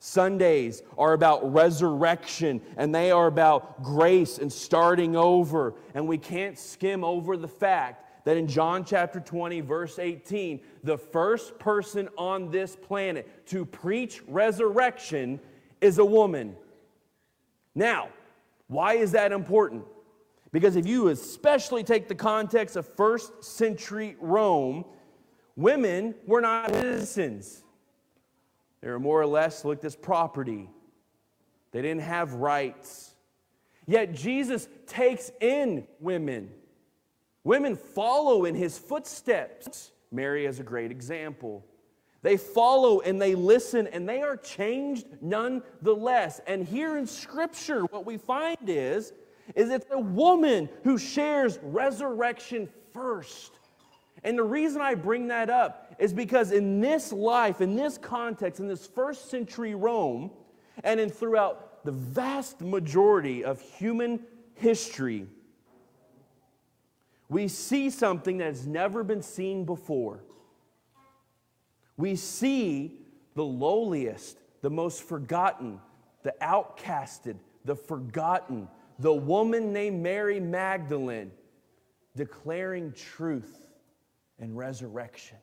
Sundays 0.06 0.84
are 0.96 1.14
about 1.14 1.52
resurrection 1.52 2.60
and 2.76 2.94
they 2.94 3.10
are 3.10 3.26
about 3.26 3.82
grace 3.82 4.38
and 4.38 4.52
starting 4.52 5.16
over. 5.16 5.74
And 5.94 6.06
we 6.06 6.16
can't 6.16 6.56
skim 6.56 7.02
over 7.02 7.36
the 7.36 7.48
fact 7.48 8.24
that 8.24 8.36
in 8.36 8.46
John 8.46 8.84
chapter 8.84 9.18
20, 9.18 9.62
verse 9.62 9.98
18, 9.98 10.60
the 10.84 10.96
first 10.96 11.58
person 11.58 12.08
on 12.16 12.52
this 12.52 12.76
planet 12.76 13.46
to 13.48 13.64
preach 13.64 14.22
resurrection 14.28 15.40
is 15.80 15.98
a 15.98 16.04
woman. 16.04 16.54
Now, 17.74 18.08
why 18.68 18.94
is 18.94 19.10
that 19.10 19.32
important? 19.32 19.84
Because 20.52 20.76
if 20.76 20.86
you 20.86 21.08
especially 21.08 21.82
take 21.82 22.06
the 22.06 22.14
context 22.14 22.76
of 22.76 22.86
first 22.94 23.42
century 23.42 24.16
Rome, 24.20 24.84
women 25.56 26.14
were 26.26 26.40
not 26.40 26.72
citizens. 26.72 27.64
They 28.86 28.92
were 28.92 29.00
more 29.00 29.20
or 29.20 29.26
less 29.26 29.64
looked 29.64 29.84
as 29.84 29.96
property. 29.96 30.70
They 31.72 31.82
didn't 31.82 32.02
have 32.02 32.34
rights. 32.34 33.16
Yet 33.84 34.14
Jesus 34.14 34.68
takes 34.86 35.32
in 35.40 35.88
women. 35.98 36.52
Women 37.42 37.74
follow 37.74 38.44
in 38.44 38.54
his 38.54 38.78
footsteps. 38.78 39.90
Mary 40.12 40.46
is 40.46 40.60
a 40.60 40.62
great 40.62 40.92
example. 40.92 41.64
They 42.22 42.36
follow 42.36 43.00
and 43.00 43.20
they 43.20 43.34
listen 43.34 43.88
and 43.88 44.08
they 44.08 44.22
are 44.22 44.36
changed 44.36 45.08
nonetheless. 45.20 46.40
And 46.46 46.64
here 46.64 46.96
in 46.96 47.08
Scripture, 47.08 47.86
what 47.86 48.06
we 48.06 48.18
find 48.18 48.68
is 48.68 49.12
is 49.56 49.70
it's 49.70 49.86
a 49.90 49.98
woman 49.98 50.68
who 50.84 50.96
shares 50.96 51.58
resurrection 51.60 52.68
first. 52.94 53.58
And 54.26 54.36
the 54.36 54.42
reason 54.42 54.80
I 54.82 54.96
bring 54.96 55.28
that 55.28 55.50
up 55.50 55.94
is 56.00 56.12
because 56.12 56.50
in 56.50 56.80
this 56.80 57.12
life, 57.12 57.60
in 57.60 57.76
this 57.76 57.96
context, 57.96 58.58
in 58.58 58.66
this 58.66 58.84
first 58.84 59.30
century 59.30 59.76
Rome, 59.76 60.32
and 60.82 60.98
in 60.98 61.10
throughout 61.10 61.84
the 61.84 61.92
vast 61.92 62.60
majority 62.60 63.44
of 63.44 63.60
human 63.60 64.18
history, 64.54 65.28
we 67.28 67.46
see 67.46 67.88
something 67.88 68.38
that 68.38 68.46
has 68.46 68.66
never 68.66 69.04
been 69.04 69.22
seen 69.22 69.64
before. 69.64 70.24
We 71.96 72.16
see 72.16 72.98
the 73.36 73.44
lowliest, 73.44 74.38
the 74.60 74.70
most 74.70 75.04
forgotten, 75.04 75.80
the 76.24 76.34
outcasted, 76.42 77.36
the 77.64 77.76
forgotten, 77.76 78.66
the 78.98 79.14
woman 79.14 79.72
named 79.72 80.02
Mary 80.02 80.40
Magdalene 80.40 81.30
declaring 82.16 82.92
truth 82.92 83.65
and 84.38 84.56
resurrection. 84.56 85.38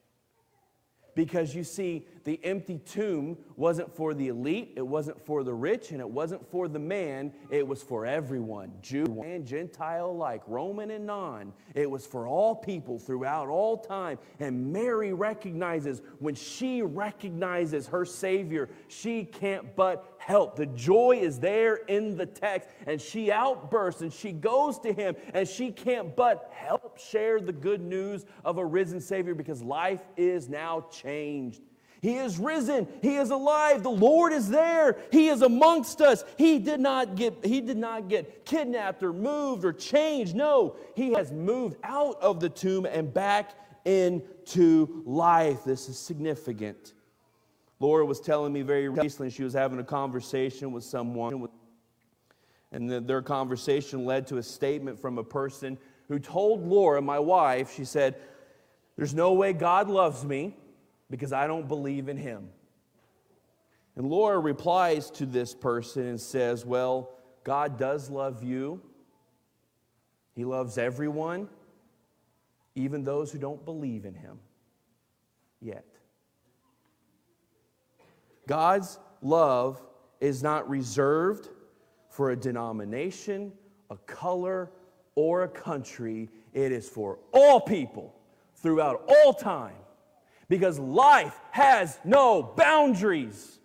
Because 1.16 1.54
you 1.54 1.64
see, 1.64 2.08
the 2.24 2.40
empty 2.44 2.80
tomb 2.80 3.38
wasn't 3.56 3.96
for 3.96 4.14
the 4.14 4.30
elite, 4.30 4.74
it 4.76 4.86
wasn't 4.86 5.24
for 5.24 5.44
the 5.44 5.54
rich, 5.54 5.92
and 5.92 6.00
it 6.00 6.10
wasn't 6.10 6.50
for 6.50 6.68
the 6.68 6.80
man, 6.80 7.32
it 7.52 7.68
was 7.68 7.84
for 7.84 8.06
everyone 8.06 8.72
Jew 8.82 9.22
and 9.24 9.46
Gentile 9.46 10.08
alike, 10.08 10.42
Roman 10.48 10.90
and 10.90 11.06
non. 11.06 11.54
It 11.76 11.90
was 11.90 12.06
for 12.06 12.28
all 12.28 12.56
people 12.56 12.98
throughout 12.98 13.48
all 13.48 13.78
time. 13.78 14.18
And 14.40 14.74
Mary 14.74 15.14
recognizes 15.14 16.02
when 16.20 16.34
she 16.34 16.82
recognizes 16.82 17.88
her 17.88 18.06
Savior, 18.06 18.70
she 18.88 19.26
can't 19.26 19.76
but 19.76 20.12
help. 20.25 20.56
The 20.56 20.65
joy 20.65 21.20
is 21.22 21.39
there 21.39 21.75
in 21.75 22.18
the 22.18 22.25
text, 22.25 22.70
and 22.88 23.01
she 23.01 23.32
outbursts 23.32 24.01
and 24.01 24.12
she 24.12 24.32
goes 24.32 24.80
to 24.80 24.94
him, 24.94 25.15
and 25.34 25.48
she 25.48 25.72
can't 25.72 26.15
but 26.15 26.50
help 26.53 26.98
share 26.98 27.39
the 27.39 27.53
good 27.53 27.82
news 27.82 28.25
of 28.46 28.58
a 28.58 28.65
risen 28.65 29.01
Savior 29.01 29.36
because 29.36 29.62
life 29.62 30.01
is 30.18 30.50
now 30.50 30.86
changed. 30.92 31.62
He 32.01 32.18
is 32.18 32.38
risen. 32.38 32.86
He 33.01 33.15
is 33.15 33.30
alive. 33.30 33.82
The 33.82 33.89
Lord 33.89 34.34
is 34.34 34.50
there. 34.50 34.98
He 35.10 35.30
is 35.30 35.42
amongst 35.42 36.01
us. 36.01 36.25
He 36.38 36.60
did 36.60 36.82
not 36.82 37.15
get, 37.15 37.46
he 37.46 37.62
did 37.62 37.77
not 37.77 38.10
get 38.10 38.46
kidnapped 38.46 39.01
or 39.03 39.13
moved 39.13 39.63
or 39.63 39.72
changed. 39.72 40.36
No, 40.36 40.75
he 40.96 41.13
has 41.13 41.32
moved 41.32 41.77
out 41.82 42.22
of 42.22 42.42
the 42.42 42.50
tomb 42.50 42.86
and 42.86 43.13
back 43.13 43.51
into 43.86 45.01
life. 45.06 45.63
This 45.63 45.88
is 45.88 45.98
significant. 45.98 46.94
Laura 47.84 48.06
was 48.06 48.22
telling 48.22 48.54
me 48.54 48.62
very 48.62 48.88
recently 48.88 49.30
she 49.30 49.44
was 49.44 49.52
having 49.52 49.78
a 49.78 49.84
conversation 49.84 50.72
with 50.72 50.86
someone, 50.86 51.50
and 52.72 52.90
the, 52.90 53.02
their 53.02 53.22
conversation 53.22 54.06
led 54.06 54.25
to 54.28 54.38
a 54.38 54.44
statement 54.44 54.98
from 54.98 55.18
a 55.18 55.24
person 55.24 55.78
who 56.08 56.18
told 56.18 56.66
Laura, 56.66 57.02
my 57.02 57.20
wife, 57.20 57.74
she 57.75 57.84
said, 57.84 58.16
There's 58.96 59.13
no 59.13 59.34
way 59.34 59.52
God 59.52 59.90
loves 59.90 60.24
me 60.24 60.56
because 61.10 61.34
I 61.34 61.46
don't 61.46 61.68
believe 61.68 62.08
in 62.08 62.16
him. 62.16 62.48
And 63.98 64.08
Laura 64.08 64.40
replies 64.40 65.12
to 65.12 65.25
this 65.25 65.54
person 65.54 66.08
and 66.08 66.22
says, 66.22 66.66
Well, 66.66 67.10
God 67.44 67.78
does 67.78 68.10
love 68.10 68.46
you. 68.46 68.82
He 70.38 70.46
loves 70.46 70.78
everyone, 70.78 71.50
even 72.75 73.04
those 73.04 73.30
who 73.30 73.40
don't 73.40 73.66
believe 73.66 74.06
in 74.06 74.13
him 74.13 74.40
yet. 75.60 75.93
God's 78.48 79.00
love 79.22 79.82
is 80.20 80.44
not 80.44 80.70
reserved 80.70 81.50
for 82.10 82.32
a 82.32 82.36
denomination, 82.36 83.52
a 83.90 83.98
color, 83.98 84.72
or 85.16 85.44
a 85.44 85.50
country. 85.50 86.30
It 86.54 86.72
is 86.72 86.88
for 86.88 87.20
all 87.34 87.62
people 87.62 88.16
throughout 88.56 89.10
all 89.10 89.34
time 89.34 89.76
because 90.50 90.80
life 90.80 91.40
has 91.52 92.00
no 92.04 92.44
boundaries. 92.44 93.60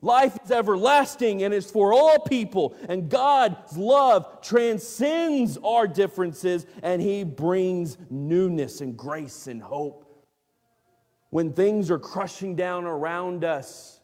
Life 0.00 0.36
is 0.44 0.50
everlasting 0.50 1.44
and 1.44 1.54
is 1.54 1.70
for 1.70 1.92
all 1.92 2.18
people, 2.18 2.74
and 2.88 3.08
God's 3.08 3.76
love 3.76 4.40
transcends 4.42 5.56
our 5.58 5.86
differences 5.86 6.66
and 6.82 7.00
He 7.00 7.22
brings 7.22 7.96
newness 8.10 8.80
and 8.80 8.96
grace 8.96 9.46
and 9.46 9.62
hope. 9.62 10.04
when 11.30 11.50
things 11.54 11.90
are 11.90 11.98
crushing 11.98 12.54
down 12.54 12.84
around 12.84 13.42
us, 13.42 14.01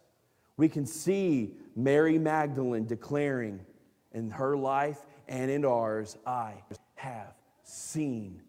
we 0.59 0.69
can 0.69 0.85
see 0.85 1.55
Mary 1.75 2.19
Magdalene 2.19 2.85
declaring 2.85 3.65
in 4.13 4.31
her 4.31 4.57
life 4.57 4.99
and 5.29 5.51
in 5.51 5.65
ours, 5.65 6.19
I 6.27 6.55
have 6.97 7.33
seen 7.63 8.43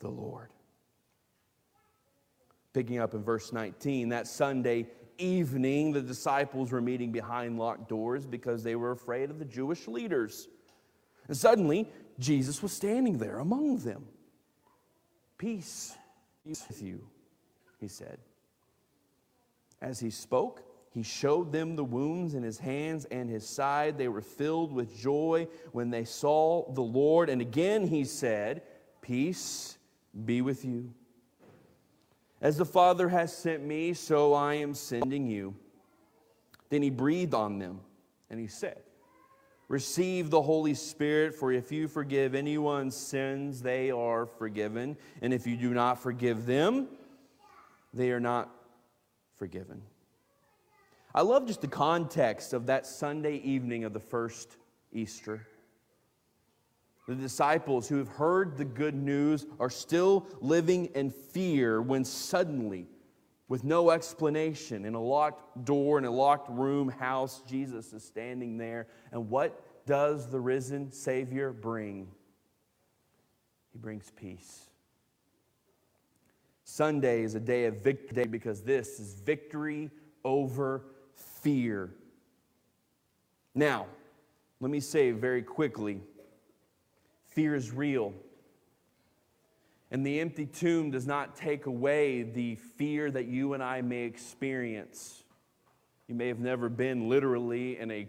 the 0.00 0.08
Lord. 0.08 0.48
Picking 2.72 2.98
up 2.98 3.14
in 3.14 3.22
verse 3.22 3.52
19, 3.52 4.08
that 4.08 4.26
Sunday 4.26 4.86
evening, 5.18 5.92
the 5.92 6.00
disciples 6.00 6.72
were 6.72 6.80
meeting 6.80 7.12
behind 7.12 7.58
locked 7.58 7.88
doors 7.88 8.26
because 8.26 8.62
they 8.62 8.74
were 8.74 8.92
afraid 8.92 9.30
of 9.30 9.38
the 9.38 9.44
Jewish 9.44 9.86
leaders. 9.88 10.48
And 11.28 11.36
suddenly, 11.36 11.88
Jesus 12.18 12.62
was 12.62 12.72
standing 12.72 13.18
there 13.18 13.38
among 13.38 13.78
them. 13.78 14.06
Peace 15.36 15.94
with 16.44 16.80
you, 16.80 17.06
he 17.78 17.88
said. 17.88 18.18
As 19.82 20.00
he 20.00 20.10
spoke, 20.10 20.62
he 20.96 21.02
showed 21.02 21.52
them 21.52 21.76
the 21.76 21.84
wounds 21.84 22.32
in 22.32 22.42
his 22.42 22.58
hands 22.58 23.04
and 23.10 23.28
his 23.28 23.46
side. 23.46 23.98
They 23.98 24.08
were 24.08 24.22
filled 24.22 24.72
with 24.72 24.98
joy 24.98 25.46
when 25.72 25.90
they 25.90 26.04
saw 26.06 26.72
the 26.72 26.80
Lord. 26.80 27.28
And 27.28 27.42
again 27.42 27.86
he 27.86 28.02
said, 28.02 28.62
Peace 29.02 29.76
be 30.24 30.40
with 30.40 30.64
you. 30.64 30.94
As 32.40 32.56
the 32.56 32.64
Father 32.64 33.10
has 33.10 33.36
sent 33.36 33.62
me, 33.62 33.92
so 33.92 34.32
I 34.32 34.54
am 34.54 34.72
sending 34.72 35.26
you. 35.26 35.54
Then 36.70 36.80
he 36.80 36.88
breathed 36.88 37.34
on 37.34 37.58
them 37.58 37.80
and 38.30 38.40
he 38.40 38.46
said, 38.46 38.80
Receive 39.68 40.30
the 40.30 40.40
Holy 40.40 40.72
Spirit, 40.72 41.34
for 41.34 41.52
if 41.52 41.70
you 41.70 41.88
forgive 41.88 42.34
anyone's 42.34 42.96
sins, 42.96 43.60
they 43.60 43.90
are 43.90 44.24
forgiven. 44.24 44.96
And 45.20 45.34
if 45.34 45.46
you 45.46 45.58
do 45.58 45.74
not 45.74 46.02
forgive 46.02 46.46
them, 46.46 46.88
they 47.92 48.12
are 48.12 48.20
not 48.20 48.48
forgiven. 49.34 49.82
I 51.16 51.22
love 51.22 51.46
just 51.46 51.62
the 51.62 51.66
context 51.66 52.52
of 52.52 52.66
that 52.66 52.86
Sunday 52.86 53.36
evening 53.38 53.84
of 53.84 53.94
the 53.94 54.00
first 54.00 54.58
Easter. 54.92 55.46
The 57.08 57.14
disciples 57.14 57.88
who 57.88 57.96
have 57.96 58.08
heard 58.08 58.58
the 58.58 58.66
good 58.66 58.94
news 58.94 59.46
are 59.58 59.70
still 59.70 60.26
living 60.42 60.86
in 60.94 61.08
fear 61.08 61.80
when 61.80 62.04
suddenly, 62.04 62.86
with 63.48 63.64
no 63.64 63.92
explanation, 63.92 64.84
in 64.84 64.94
a 64.94 65.00
locked 65.00 65.64
door, 65.64 65.96
in 65.96 66.04
a 66.04 66.10
locked 66.10 66.50
room, 66.50 66.90
house, 66.90 67.42
Jesus 67.48 67.94
is 67.94 68.04
standing 68.04 68.58
there. 68.58 68.86
And 69.10 69.30
what 69.30 69.86
does 69.86 70.30
the 70.30 70.38
risen 70.38 70.92
Savior 70.92 71.50
bring? 71.50 72.08
He 73.72 73.78
brings 73.78 74.10
peace. 74.10 74.68
Sunday 76.64 77.22
is 77.22 77.34
a 77.34 77.40
day 77.40 77.64
of 77.64 77.82
victory 77.82 78.26
because 78.26 78.60
this 78.60 79.00
is 79.00 79.14
victory 79.14 79.90
over 80.22 80.82
fear. 81.46 81.90
Now, 83.54 83.86
let 84.58 84.68
me 84.68 84.80
say 84.80 85.12
very 85.12 85.42
quickly 85.42 86.00
Fear 87.36 87.54
is 87.54 87.70
real. 87.70 88.14
And 89.90 90.04
the 90.06 90.20
empty 90.20 90.46
tomb 90.46 90.90
does 90.90 91.06
not 91.06 91.36
take 91.36 91.66
away 91.66 92.22
the 92.22 92.54
fear 92.54 93.10
that 93.10 93.26
you 93.26 93.52
and 93.52 93.62
I 93.62 93.82
may 93.82 94.04
experience. 94.04 95.22
You 96.08 96.14
may 96.14 96.28
have 96.28 96.38
never 96.38 96.70
been 96.70 97.10
literally 97.10 97.78
in 97.78 97.90
a 97.90 98.08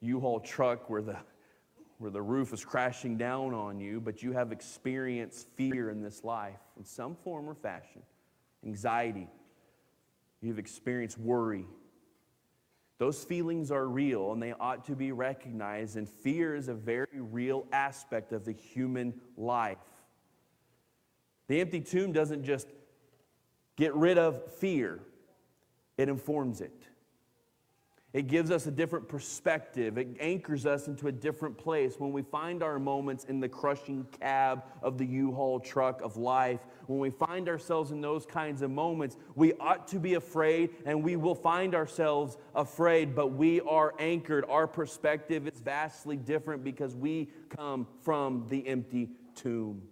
U-Haul 0.00 0.40
truck 0.40 0.88
where 0.88 1.02
the, 1.02 1.18
where 1.98 2.10
the 2.10 2.22
roof 2.22 2.54
is 2.54 2.64
crashing 2.64 3.18
down 3.18 3.52
on 3.52 3.78
you, 3.78 4.00
but 4.00 4.22
you 4.22 4.32
have 4.32 4.52
experienced 4.52 5.48
fear 5.54 5.90
in 5.90 6.02
this 6.02 6.24
life 6.24 6.60
in 6.78 6.84
some 6.86 7.14
form 7.22 7.46
or 7.46 7.54
fashion. 7.54 8.00
Anxiety. 8.64 9.28
You've 10.40 10.58
experienced 10.58 11.18
worry. 11.18 11.66
Those 13.02 13.24
feelings 13.24 13.72
are 13.72 13.88
real 13.88 14.30
and 14.30 14.40
they 14.40 14.52
ought 14.52 14.84
to 14.84 14.94
be 14.94 15.10
recognized, 15.10 15.96
and 15.96 16.08
fear 16.08 16.54
is 16.54 16.68
a 16.68 16.74
very 16.74 17.08
real 17.18 17.66
aspect 17.72 18.32
of 18.32 18.44
the 18.44 18.52
human 18.52 19.12
life. 19.36 19.78
The 21.48 21.60
empty 21.60 21.80
tomb 21.80 22.12
doesn't 22.12 22.44
just 22.44 22.68
get 23.74 23.92
rid 23.96 24.18
of 24.18 24.52
fear, 24.52 25.00
it 25.98 26.08
informs 26.08 26.60
it. 26.60 26.86
It 28.12 28.26
gives 28.26 28.50
us 28.50 28.66
a 28.66 28.70
different 28.70 29.08
perspective. 29.08 29.96
It 29.96 30.16
anchors 30.20 30.66
us 30.66 30.86
into 30.86 31.08
a 31.08 31.12
different 31.12 31.56
place. 31.56 31.98
When 31.98 32.12
we 32.12 32.20
find 32.20 32.62
our 32.62 32.78
moments 32.78 33.24
in 33.24 33.40
the 33.40 33.48
crushing 33.48 34.06
cab 34.20 34.64
of 34.82 34.98
the 34.98 35.06
U 35.06 35.32
Haul 35.32 35.58
truck 35.60 36.02
of 36.02 36.18
life, 36.18 36.60
when 36.86 36.98
we 36.98 37.08
find 37.08 37.48
ourselves 37.48 37.90
in 37.90 38.02
those 38.02 38.26
kinds 38.26 38.60
of 38.60 38.70
moments, 38.70 39.16
we 39.34 39.54
ought 39.54 39.88
to 39.88 39.98
be 39.98 40.14
afraid 40.14 40.70
and 40.84 41.02
we 41.02 41.16
will 41.16 41.34
find 41.34 41.74
ourselves 41.74 42.36
afraid, 42.54 43.14
but 43.14 43.28
we 43.28 43.62
are 43.62 43.94
anchored. 43.98 44.44
Our 44.46 44.66
perspective 44.66 45.48
is 45.48 45.58
vastly 45.60 46.18
different 46.18 46.64
because 46.64 46.94
we 46.94 47.30
come 47.48 47.86
from 48.02 48.46
the 48.48 48.66
empty 48.68 49.08
tomb 49.34 49.82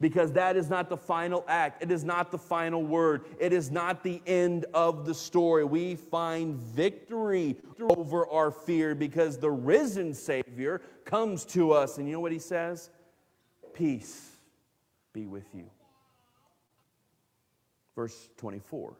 because 0.00 0.32
that 0.32 0.56
is 0.56 0.68
not 0.68 0.88
the 0.88 0.96
final 0.96 1.44
act. 1.48 1.82
It 1.82 1.90
is 1.90 2.04
not 2.04 2.30
the 2.30 2.38
final 2.38 2.82
word. 2.82 3.24
It 3.38 3.52
is 3.52 3.70
not 3.70 4.02
the 4.02 4.20
end 4.26 4.66
of 4.74 5.06
the 5.06 5.14
story. 5.14 5.64
We 5.64 5.94
find 5.94 6.56
victory 6.56 7.56
over 7.80 8.28
our 8.28 8.50
fear 8.50 8.94
because 8.94 9.38
the 9.38 9.50
risen 9.50 10.14
Savior 10.14 10.82
comes 11.04 11.44
to 11.46 11.72
us. 11.72 11.98
And 11.98 12.06
you 12.08 12.14
know 12.14 12.20
what 12.20 12.32
he 12.32 12.38
says? 12.38 12.90
Peace 13.72 14.30
be 15.12 15.26
with 15.26 15.46
you. 15.54 15.70
Verse 17.94 18.28
24. 18.36 18.94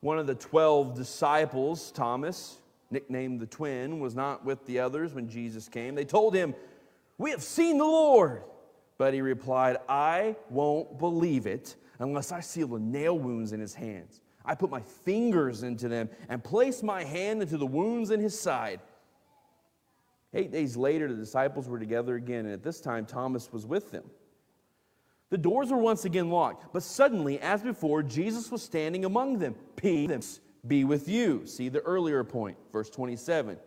One 0.00 0.18
of 0.18 0.26
the 0.26 0.34
12 0.34 0.94
disciples, 0.94 1.92
Thomas, 1.92 2.58
nicknamed 2.90 3.40
the 3.40 3.46
twin, 3.46 4.00
was 4.00 4.14
not 4.14 4.44
with 4.44 4.64
the 4.66 4.80
others 4.80 5.14
when 5.14 5.28
Jesus 5.28 5.68
came. 5.68 5.94
They 5.94 6.04
told 6.04 6.34
him, 6.34 6.54
We 7.18 7.30
have 7.30 7.42
seen 7.42 7.78
the 7.78 7.84
Lord. 7.84 8.42
But 9.02 9.14
he 9.14 9.20
replied, 9.20 9.78
I 9.88 10.36
won't 10.48 11.00
believe 11.00 11.44
it 11.48 11.74
unless 11.98 12.30
I 12.30 12.38
see 12.38 12.62
the 12.62 12.78
nail 12.78 13.18
wounds 13.18 13.52
in 13.52 13.58
his 13.58 13.74
hands. 13.74 14.20
I 14.44 14.54
put 14.54 14.70
my 14.70 14.80
fingers 14.80 15.64
into 15.64 15.88
them 15.88 16.08
and 16.28 16.44
place 16.44 16.84
my 16.84 17.02
hand 17.02 17.42
into 17.42 17.56
the 17.56 17.66
wounds 17.66 18.12
in 18.12 18.20
his 18.20 18.38
side. 18.38 18.78
Eight 20.32 20.52
days 20.52 20.76
later, 20.76 21.08
the 21.08 21.16
disciples 21.16 21.68
were 21.68 21.80
together 21.80 22.14
again, 22.14 22.44
and 22.44 22.54
at 22.54 22.62
this 22.62 22.80
time, 22.80 23.04
Thomas 23.04 23.52
was 23.52 23.66
with 23.66 23.90
them. 23.90 24.04
The 25.30 25.38
doors 25.38 25.72
were 25.72 25.78
once 25.78 26.04
again 26.04 26.30
locked, 26.30 26.72
but 26.72 26.84
suddenly, 26.84 27.40
as 27.40 27.60
before, 27.60 28.04
Jesus 28.04 28.52
was 28.52 28.62
standing 28.62 29.04
among 29.04 29.40
them. 29.40 29.56
Peace 29.74 30.38
be 30.64 30.84
with 30.84 31.08
you. 31.08 31.44
See 31.44 31.68
the 31.68 31.80
earlier 31.80 32.22
point, 32.22 32.56
verse 32.70 32.88
27. 32.88 33.58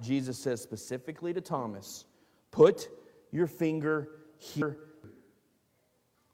Jesus 0.00 0.38
says 0.38 0.60
specifically 0.60 1.34
to 1.34 1.40
Thomas, 1.40 2.04
Put 2.52 2.88
your 3.32 3.48
finger 3.48 4.10
here. 4.40 4.76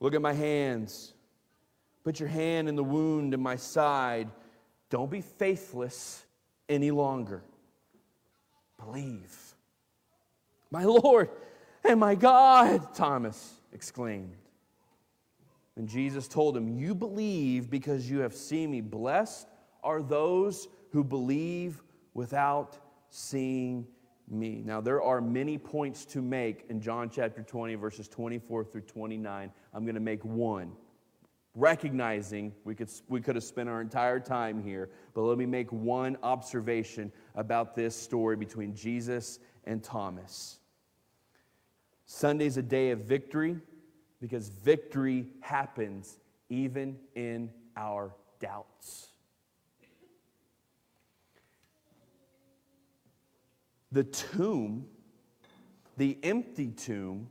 Look 0.01 0.15
at 0.15 0.23
my 0.23 0.33
hands. 0.33 1.13
Put 2.05 2.21
your 2.21 2.29
hand 2.29 2.69
in 2.69 2.77
the 2.77 2.85
wound 2.85 3.35
in 3.35 3.41
my 3.41 3.57
side. 3.57 4.31
Don't 4.91 5.11
be 5.11 5.21
faithless 5.21 6.25
any 6.69 6.91
longer. 6.91 7.43
Believe. 8.79 9.55
My 10.71 10.85
Lord 10.85 11.31
and 11.85 11.99
my 11.99 12.15
God, 12.15 12.95
Thomas 12.95 13.55
exclaimed. 13.73 14.37
And 15.77 15.89
Jesus 15.89 16.29
told 16.29 16.57
him, 16.57 16.69
You 16.69 16.95
believe 16.95 17.71
because 17.71 18.09
you 18.09 18.21
have 18.21 18.35
seen 18.35 18.71
me. 18.71 18.81
Blessed 18.81 19.49
are 19.83 20.03
those 20.03 20.69
who 20.93 21.05
believe 21.05 21.83
without 22.15 22.79
seeing 23.11 23.87
me. 24.29 24.63
Now, 24.65 24.81
there 24.81 25.03
are 25.03 25.21
many 25.21 25.59
points 25.59 26.05
to 26.07 26.23
make 26.23 26.67
in 26.69 26.81
John 26.81 27.11
chapter 27.11 27.43
20, 27.43 27.75
verses 27.77 28.09
24 28.09 28.65
through 28.65 28.81
29. 28.83 29.53
I'm 29.73 29.85
going 29.85 29.95
to 29.95 30.01
make 30.01 30.25
one. 30.25 30.73
Recognizing 31.55 32.53
we 32.65 32.75
could, 32.75 32.91
we 33.09 33.21
could 33.21 33.35
have 33.35 33.45
spent 33.45 33.69
our 33.69 33.81
entire 33.81 34.21
time 34.21 34.63
here, 34.63 34.91
but 35.15 35.23
let 35.23 35.39
me 35.39 35.47
make 35.47 35.73
one 35.73 36.19
observation 36.23 37.11
about 37.35 37.75
this 37.75 37.97
story 37.97 38.37
between 38.37 38.75
Jesus 38.75 39.39
and 39.65 39.83
Thomas. 39.83 40.59
Sunday's 42.05 42.57
a 42.57 42.63
day 42.63 42.91
of 42.91 43.01
victory 43.01 43.57
because 44.21 44.49
victory 44.49 45.27
happens 45.41 46.19
even 46.49 46.99
in 47.15 47.51
our 47.77 48.15
doubts. 48.39 49.09
The 53.97 54.05
tomb, 54.05 54.85
the 55.97 56.19
empty 56.23 56.71
tomb, 56.71 57.29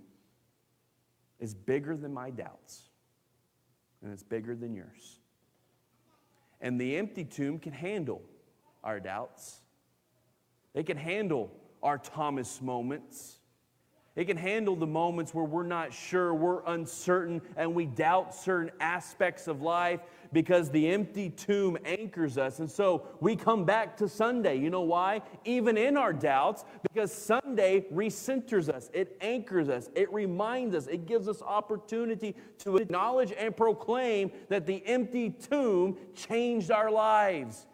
is 1.40 1.54
bigger 1.54 1.96
than 1.96 2.12
my 2.12 2.32
doubts, 2.32 2.90
and 4.02 4.12
it's 4.12 4.24
bigger 4.24 4.56
than 4.56 4.74
yours. 4.74 5.20
And 6.60 6.82
the 6.82 6.98
empty 6.98 7.24
tomb 7.24 7.60
can 7.60 7.72
handle 7.72 8.24
our 8.84 9.00
doubts, 9.00 9.60
it 10.74 10.88
can 10.88 10.98
handle 10.98 11.52
our 11.84 12.00
Thomas 12.00 12.60
moments. 12.64 13.38
It 14.16 14.26
can 14.26 14.38
handle 14.38 14.78
the 14.78 14.88
moments 14.88 15.34
where 15.34 15.44
we're 15.44 15.64
not 15.64 15.94
sure, 15.94 16.34
we're 16.34 16.64
uncertain, 16.66 17.42
and 17.58 17.76
we 17.76 17.86
doubt 17.86 18.34
certain 18.34 18.72
aspects 18.80 19.48
of 19.48 19.62
life 19.62 20.00
because 20.34 20.70
the 20.70 20.90
empty 20.90 21.30
tomb 21.30 21.78
anchors 21.86 22.38
us. 22.38 22.60
And 22.60 22.70
so 22.70 23.08
we 23.20 23.36
come 23.36 23.66
back 23.66 23.98
to 23.98 24.10
Sunday. 24.10 24.58
You 24.58 24.70
know 24.70 24.82
why? 24.82 25.22
Even 25.44 25.78
in 25.78 25.98
our 25.98 26.14
doubts, 26.14 26.66
because 26.84 27.14
Sunday 27.14 27.86
recenters 27.94 28.70
us, 28.70 28.90
it 28.94 29.18
anchors 29.22 29.70
us, 29.70 29.90
it 29.96 30.12
reminds 30.14 30.76
us, 30.76 30.88
it 30.88 31.06
gives 31.06 31.28
us 31.28 31.42
opportunity 31.42 32.36
to 32.60 32.78
acknowledge 32.78 33.34
and 33.38 33.56
proclaim 33.56 34.32
that 34.50 34.66
the 34.66 34.86
empty 34.86 35.30
tomb 35.30 35.98
changed 36.16 36.72
our 36.72 36.92
lives. 36.92 37.66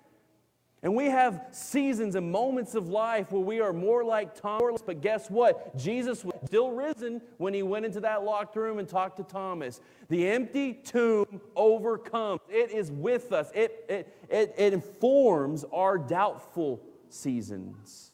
And 0.83 0.95
we 0.95 1.05
have 1.05 1.45
seasons 1.51 2.15
and 2.15 2.31
moments 2.31 2.73
of 2.73 2.89
life 2.89 3.31
where 3.31 3.41
we 3.41 3.59
are 3.59 3.71
more 3.71 4.03
like 4.03 4.33
Thomas. 4.33 4.81
But 4.83 5.01
guess 5.01 5.29
what? 5.29 5.77
Jesus 5.77 6.25
was 6.25 6.33
still 6.45 6.71
risen 6.71 7.21
when 7.37 7.53
he 7.53 7.61
went 7.61 7.85
into 7.85 7.99
that 7.99 8.23
locked 8.23 8.55
room 8.55 8.79
and 8.79 8.87
talked 8.87 9.17
to 9.17 9.23
Thomas. 9.23 9.79
The 10.09 10.27
empty 10.27 10.73
tomb 10.73 11.39
overcomes, 11.55 12.41
it 12.49 12.71
is 12.71 12.91
with 12.91 13.31
us, 13.31 13.51
it, 13.53 13.85
it, 13.87 14.17
it, 14.29 14.55
it 14.57 14.73
informs 14.73 15.65
our 15.71 15.99
doubtful 15.99 16.81
seasons. 17.09 18.11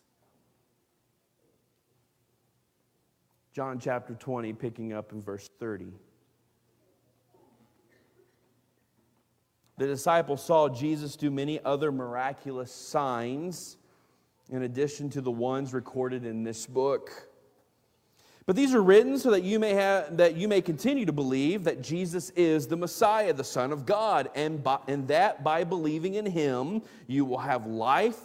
John 3.54 3.80
chapter 3.80 4.14
20, 4.14 4.54
picking 4.54 4.94
up 4.94 5.14
in 5.14 5.22
verse 5.22 5.50
30. 5.60 5.88
The 9.78 9.86
disciples 9.86 10.44
saw 10.44 10.70
Jesus 10.70 11.16
do 11.16 11.30
many 11.30 11.64
other 11.64 11.92
miraculous 11.92 12.72
signs 12.72 13.78
in 14.50 14.64
addition 14.64 15.10
to 15.12 15.22
the 15.22 15.32
ones 15.32 15.72
recorded 15.72 16.26
in 16.26 16.44
this 16.44 16.66
book. 16.66 17.28
But 18.48 18.56
these 18.56 18.74
are 18.74 18.82
written 18.82 19.20
so 19.20 19.32
that 19.32 19.44
you 19.44 19.60
may 19.60 19.74
have 19.74 20.18
that 20.18 20.36
you 20.36 20.48
may 20.48 20.62
continue 20.62 21.06
to 21.06 21.12
believe 21.12 21.66
that 21.66 21.82
Jesus 21.82 22.30
is 22.32 22.66
the 22.66 22.78
Messiah, 22.78 23.34
the 23.34 23.44
Son 23.44 23.72
of 23.74 23.86
God, 23.86 24.30
and, 24.36 24.64
by, 24.64 24.80
and 24.88 25.08
that 25.10 25.44
by 25.44 25.64
believing 25.66 26.16
in 26.16 26.26
him 26.26 26.82
you 27.08 27.26
will 27.26 27.40
have 27.40 27.68
life 27.68 28.20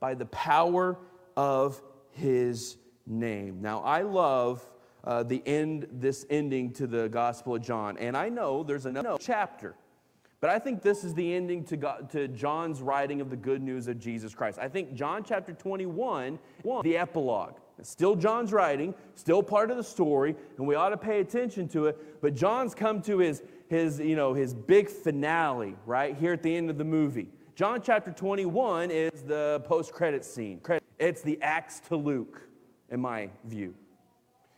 by 0.00 0.14
the 0.14 0.26
power 0.26 0.98
of 1.36 1.80
his 2.10 2.76
name. 3.06 3.62
Now 3.62 3.80
I 3.80 4.02
love 4.02 4.62
uh, 5.04 5.22
the 5.22 5.40
end, 5.46 5.86
this 5.92 6.26
ending 6.28 6.72
to 6.72 6.86
the 6.86 7.08
Gospel 7.08 7.54
of 7.54 7.62
John, 7.62 7.96
and 7.96 8.16
I 8.16 8.28
know 8.28 8.64
there's 8.64 8.86
another 8.86 9.16
chapter 9.20 9.76
but 10.40 10.50
I 10.50 10.58
think 10.58 10.82
this 10.82 11.04
is 11.04 11.14
the 11.14 11.34
ending 11.34 11.64
to, 11.64 11.76
God, 11.76 12.10
to 12.10 12.28
John's 12.28 12.80
writing 12.80 13.20
of 13.20 13.28
the 13.28 13.36
good 13.36 13.62
news 13.62 13.88
of 13.88 13.98
Jesus 13.98 14.34
Christ. 14.34 14.58
I 14.60 14.68
think 14.68 14.94
John 14.94 15.22
chapter 15.22 15.52
21, 15.52 16.38
the 16.82 16.96
epilogue. 16.96 17.56
It's 17.78 17.90
still 17.90 18.14
John's 18.14 18.52
writing, 18.52 18.94
still 19.14 19.42
part 19.42 19.70
of 19.70 19.76
the 19.76 19.84
story, 19.84 20.36
and 20.58 20.66
we 20.66 20.74
ought 20.74 20.90
to 20.90 20.96
pay 20.96 21.20
attention 21.20 21.68
to 21.68 21.86
it. 21.86 22.20
But 22.20 22.34
John's 22.34 22.74
come 22.74 23.00
to 23.02 23.18
his, 23.18 23.42
his, 23.68 23.98
you 23.98 24.16
know, 24.16 24.34
his 24.34 24.54
big 24.54 24.88
finale, 24.88 25.76
right, 25.86 26.16
here 26.16 26.32
at 26.32 26.42
the 26.42 26.54
end 26.54 26.70
of 26.70 26.78
the 26.78 26.84
movie. 26.84 27.28
John 27.54 27.82
chapter 27.82 28.10
21 28.10 28.90
is 28.90 29.22
the 29.22 29.62
post 29.66 29.92
credit 29.92 30.24
scene. 30.24 30.60
It's 30.98 31.20
the 31.22 31.38
Acts 31.42 31.80
to 31.88 31.96
Luke, 31.96 32.40
in 32.90 33.00
my 33.00 33.30
view. 33.44 33.74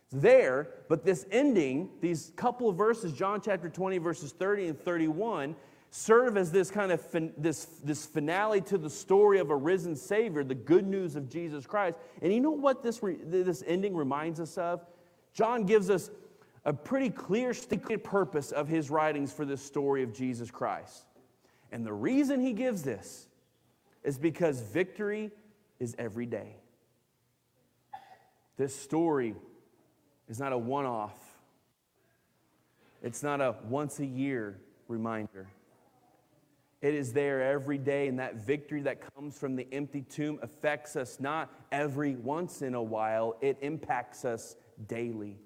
It's 0.07 0.23
there, 0.23 0.69
but 0.89 1.05
this 1.05 1.27
ending, 1.31 1.91
these 2.01 2.33
couple 2.37 2.69
of 2.69 2.77
verses, 2.77 3.13
John 3.13 3.41
chapter 3.41 3.69
20, 3.69 3.99
verses 3.99 4.33
30 4.33 4.69
and 4.69 4.81
31, 4.81 5.57
serve 5.95 6.39
as 6.39 6.51
this 6.51 6.71
kind 6.71 6.91
of 6.91 7.03
fin- 7.03 7.35
this, 7.37 7.67
this 7.85 8.07
finale 8.07 8.63
to 8.63 8.79
the 8.79 8.89
story 8.89 9.39
of 9.39 9.51
a 9.51 9.57
risen 9.57 9.95
Savior, 9.95 10.43
the 10.43 10.55
good 10.55 10.87
news 10.87 11.17
of 11.17 11.29
Jesus 11.29 11.67
Christ. 11.67 11.99
And 12.23 12.33
you 12.33 12.41
know 12.41 12.51
what 12.51 12.83
this, 12.83 13.03
re- 13.03 13.19
this 13.23 13.63
ending 13.67 13.95
reminds 13.95 14.41
us 14.41 14.57
of? 14.57 14.81
John 15.35 15.65
gives 15.65 15.91
us 15.91 16.11
a 16.65 16.73
pretty 16.73 17.11
clear 17.11 17.53
stated 17.53 18.03
purpose 18.03 18.53
of 18.53 18.69
his 18.69 18.89
writings 18.89 19.35
for 19.35 19.45
this 19.45 19.63
story 19.63 20.03
of 20.03 20.15
Jesus 20.15 20.51
Christ. 20.51 21.05
And 21.71 21.85
the 21.85 21.93
reason 21.93 22.41
he 22.41 22.55
gives 22.55 22.83
this 22.83 23.29
is 24.03 24.17
because 24.17 24.61
victory 24.61 25.31
is 25.79 25.95
every 25.99 26.25
day. 26.25 26.57
This 28.57 28.75
story 28.75 29.35
is 30.27 30.41
not 30.41 30.55
a 30.55 30.59
one 30.59 30.87
off, 30.87 31.19
it's 33.03 33.23
not 33.23 33.43
a 33.43 33.57
once 33.69 33.99
a 34.01 34.07
year 34.07 34.59
reminder. 34.89 35.49
It 36.83 36.95
is 36.95 37.13
there 37.13 37.41
every 37.41 37.79
day, 37.79 38.09
and 38.09 38.19
that 38.19 38.45
victory 38.45 38.83
that 38.83 39.15
comes 39.15 39.39
from 39.39 39.55
the 39.55 39.69
empty 39.73 40.03
tomb 40.03 40.41
affects 40.43 40.97
us 40.97 41.21
not 41.21 41.49
every 41.71 42.17
once 42.17 42.61
in 42.61 42.75
a 42.75 42.83
while, 42.83 43.37
it 43.41 43.57
impacts 43.61 44.25
us 44.25 44.57
daily. 44.89 45.39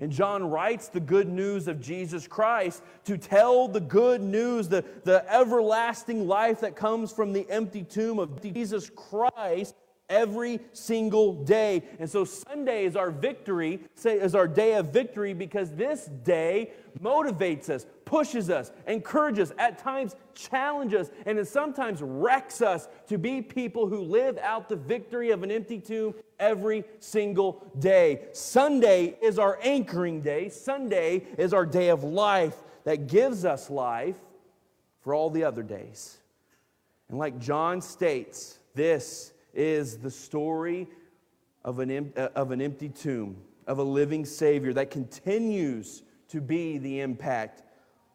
And 0.00 0.10
John 0.10 0.50
writes 0.50 0.88
the 0.88 1.00
good 1.00 1.28
news 1.28 1.68
of 1.68 1.80
Jesus 1.80 2.26
Christ 2.26 2.82
to 3.04 3.16
tell 3.18 3.68
the 3.68 3.80
good 3.80 4.22
news, 4.22 4.68
the, 4.68 4.84
the 5.04 5.24
everlasting 5.32 6.26
life 6.26 6.60
that 6.60 6.76
comes 6.76 7.12
from 7.12 7.32
the 7.32 7.48
empty 7.50 7.82
tomb 7.82 8.18
of 8.18 8.42
Jesus 8.42 8.90
Christ 8.90 9.74
every 10.08 10.60
single 10.72 11.44
day. 11.44 11.82
And 11.98 12.08
so 12.08 12.24
Sunday 12.24 12.84
is 12.84 12.96
our 12.96 13.10
victory, 13.10 13.80
say 13.94 14.18
is 14.18 14.34
our 14.34 14.48
day 14.48 14.74
of 14.74 14.92
victory 14.92 15.32
because 15.32 15.72
this 15.72 16.06
day 16.06 16.70
motivates 17.00 17.68
us, 17.68 17.86
pushes 18.04 18.50
us, 18.50 18.72
encourages, 18.86 19.52
at 19.58 19.78
times 19.78 20.14
challenges, 20.34 21.08
us, 21.08 21.14
and 21.26 21.46
sometimes 21.46 22.00
wrecks 22.02 22.62
us 22.62 22.88
to 23.08 23.18
be 23.18 23.42
people 23.42 23.86
who 23.86 24.00
live 24.00 24.38
out 24.38 24.68
the 24.68 24.76
victory 24.76 25.30
of 25.30 25.42
an 25.42 25.50
empty 25.50 25.80
tomb 25.80 26.14
every 26.38 26.84
single 27.00 27.66
day. 27.78 28.26
Sunday 28.32 29.16
is 29.22 29.38
our 29.38 29.58
anchoring 29.62 30.20
day. 30.20 30.48
Sunday 30.48 31.26
is 31.38 31.52
our 31.52 31.66
day 31.66 31.88
of 31.88 32.04
life 32.04 32.56
that 32.84 33.08
gives 33.08 33.44
us 33.44 33.68
life 33.70 34.16
for 35.00 35.14
all 35.14 35.30
the 35.30 35.44
other 35.44 35.62
days. 35.62 36.18
And 37.08 37.18
like 37.18 37.38
John 37.38 37.80
states, 37.80 38.58
this 38.74 39.32
is 39.56 39.98
the 39.98 40.10
story 40.10 40.86
of 41.64 41.80
an, 41.80 42.12
uh, 42.16 42.28
of 42.34 42.52
an 42.52 42.60
empty 42.60 42.88
tomb, 42.88 43.36
of 43.66 43.78
a 43.78 43.82
living 43.82 44.24
Savior 44.24 44.72
that 44.74 44.90
continues 44.90 46.02
to 46.28 46.40
be 46.40 46.78
the 46.78 47.00
impact 47.00 47.62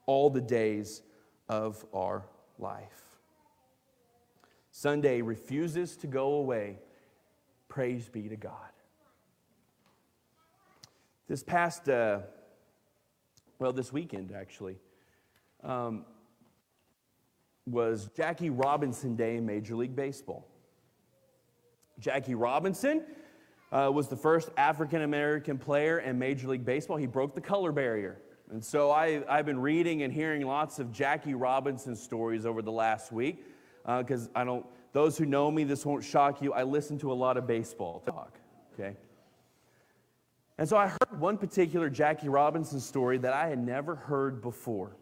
all 0.06 0.30
the 0.30 0.41
days 0.41 1.01
of 1.49 1.84
our 1.93 2.23
life. 2.60 3.17
Sunday 4.71 5.21
refuses 5.21 5.97
to 5.97 6.08
go 6.08 6.34
away. 6.36 6.80
Praise 7.67 8.08
be 8.08 8.30
to 8.30 8.36
God. 8.36 8.56
This 11.27 11.43
past, 11.43 11.89
uh, 11.89 12.19
well, 13.60 13.73
this 13.73 13.91
weekend 13.91 14.32
actually, 14.32 14.77
um, 15.63 16.06
was 17.65 18.10
Jackie 18.15 18.49
Robinson 18.49 19.15
Day 19.15 19.38
in 19.38 19.45
Major 19.45 19.75
League 19.75 19.95
Baseball. 19.95 20.50
Jackie 22.01 22.35
Robinson 22.35 23.03
uh, 23.71 23.89
was 23.93 24.07
the 24.07 24.15
first 24.15 24.49
African 24.57 25.03
American 25.03 25.57
player 25.57 25.99
in 25.99 26.17
Major 26.17 26.47
League 26.47 26.65
Baseball. 26.65 26.97
He 26.97 27.05
broke 27.05 27.35
the 27.35 27.41
color 27.41 27.71
barrier. 27.71 28.17
And 28.49 28.63
so 28.63 28.91
I, 28.91 29.23
I've 29.29 29.45
been 29.45 29.59
reading 29.59 30.01
and 30.01 30.11
hearing 30.11 30.45
lots 30.45 30.79
of 30.79 30.91
Jackie 30.91 31.35
Robinson 31.35 31.95
stories 31.95 32.45
over 32.45 32.61
the 32.61 32.71
last 32.71 33.11
week 33.11 33.45
because 33.85 34.27
uh, 34.27 34.39
I 34.39 34.43
don't, 34.43 34.65
those 34.91 35.17
who 35.17 35.25
know 35.25 35.49
me, 35.49 35.63
this 35.63 35.85
won't 35.85 36.03
shock 36.03 36.41
you. 36.41 36.51
I 36.53 36.63
listen 36.63 36.97
to 36.99 37.11
a 37.11 37.13
lot 37.13 37.37
of 37.37 37.47
baseball 37.47 38.01
talk, 38.05 38.39
okay? 38.73 38.97
And 40.57 40.67
so 40.67 40.75
I 40.75 40.87
heard 40.87 41.19
one 41.19 41.37
particular 41.37 41.89
Jackie 41.89 42.29
Robinson 42.29 42.79
story 42.79 43.19
that 43.19 43.31
I 43.31 43.47
had 43.47 43.59
never 43.59 43.95
heard 43.95 44.41
before. 44.41 44.97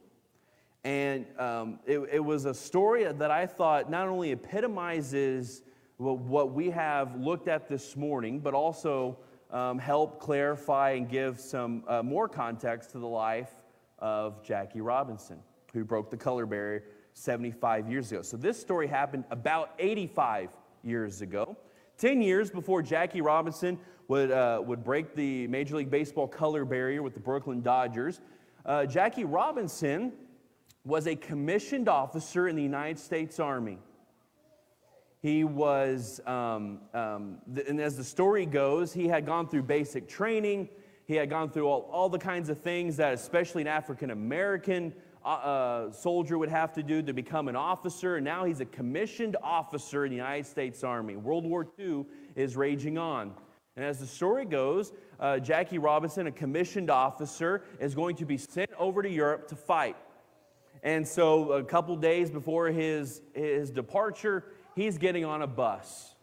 And 0.83 1.25
um, 1.39 1.79
it, 1.85 1.99
it 2.11 2.19
was 2.23 2.45
a 2.45 2.53
story 2.53 3.03
that 3.11 3.31
I 3.31 3.47
thought 3.47 3.89
not 3.89 4.07
only 4.07 4.31
epitomizes 4.31 5.63
what 5.99 6.53
we 6.53 6.69
have 6.69 7.19
looked 7.19 7.47
at 7.47 7.67
this 7.67 7.97
morning, 7.97 8.39
but 8.39 8.53
also 8.53 9.17
um, 9.51 9.77
help 9.77 10.19
clarify 10.19 10.91
and 10.91 11.09
give 11.09 11.39
some 11.39 11.83
uh, 11.87 12.01
more 12.01 12.29
context 12.29 12.91
to 12.91 12.99
the 12.99 13.07
life 13.07 13.51
of 13.99 14.41
Jackie 14.41 14.79
Robinson, 14.79 15.39
who 15.73 15.83
broke 15.83 16.09
the 16.09 16.17
color 16.17 16.45
barrier 16.45 16.83
75 17.13 17.89
years 17.89 18.11
ago. 18.11 18.21
So, 18.21 18.37
this 18.37 18.57
story 18.59 18.87
happened 18.87 19.25
about 19.29 19.73
85 19.77 20.49
years 20.83 21.21
ago. 21.21 21.57
10 21.97 22.21
years 22.21 22.49
before 22.49 22.81
Jackie 22.81 23.19
Robinson 23.19 23.77
would, 24.07 24.31
uh, 24.31 24.61
would 24.65 24.85
break 24.85 25.15
the 25.15 25.47
Major 25.47 25.75
League 25.75 25.91
Baseball 25.91 26.29
color 26.29 26.63
barrier 26.63 27.03
with 27.03 27.13
the 27.13 27.19
Brooklyn 27.19 27.61
Dodgers, 27.61 28.21
uh, 28.65 28.85
Jackie 28.85 29.25
Robinson 29.25 30.13
was 30.85 31.07
a 31.07 31.15
commissioned 31.15 31.89
officer 31.89 32.47
in 32.47 32.55
the 32.55 32.63
United 32.63 32.99
States 32.99 33.37
Army. 33.39 33.79
He 35.21 35.43
was, 35.43 36.21
um, 36.25 36.79
um, 36.93 37.39
and 37.67 37.81
as 37.81 37.97
the 37.97 38.03
story 38.03 38.45
goes, 38.45 38.93
he 38.93 39.07
had 39.07 39.25
gone 39.25 39.49
through 39.49 39.63
basic 39.63 40.07
training. 40.07 40.69
He 41.05 41.15
had 41.15 41.29
gone 41.29 41.49
through 41.49 41.67
all, 41.67 41.89
all 41.91 42.07
the 42.07 42.19
kinds 42.19 42.49
of 42.49 42.61
things 42.61 42.95
that, 42.97 43.13
especially 43.13 43.63
an 43.63 43.67
African 43.67 44.11
American 44.11 44.93
uh, 45.25 45.27
uh, 45.27 45.91
soldier 45.91 46.37
would 46.37 46.49
have 46.49 46.71
to 46.73 46.83
do 46.83 47.01
to 47.01 47.11
become 47.11 47.49
an 47.49 47.55
officer. 47.57 48.15
And 48.15 48.23
now 48.23 48.45
he's 48.45 48.61
a 48.61 48.65
commissioned 48.65 49.35
officer 49.43 50.05
in 50.05 50.11
the 50.11 50.15
United 50.15 50.45
States 50.45 50.85
Army. 50.85 51.17
World 51.17 51.45
War 51.45 51.67
II 51.77 52.05
is 52.35 52.55
raging 52.55 52.97
on. 52.97 53.33
And 53.75 53.83
as 53.83 53.99
the 53.99 54.07
story 54.07 54.45
goes, 54.45 54.93
uh, 55.19 55.39
Jackie 55.39 55.79
Robinson, 55.79 56.27
a 56.27 56.31
commissioned 56.31 56.89
officer, 56.89 57.63
is 57.81 57.93
going 57.93 58.15
to 58.17 58.25
be 58.25 58.37
sent 58.37 58.69
over 58.77 59.03
to 59.03 59.09
Europe 59.09 59.49
to 59.49 59.55
fight. 59.55 59.97
And 60.81 61.05
so, 61.05 61.51
a 61.51 61.63
couple 61.63 61.95
days 61.97 62.31
before 62.31 62.67
his, 62.67 63.21
his 63.33 63.69
departure, 63.69 64.45
he's 64.79 64.97
getting 64.97 65.25
on 65.25 65.41
a 65.41 65.47
bus. 65.47 66.15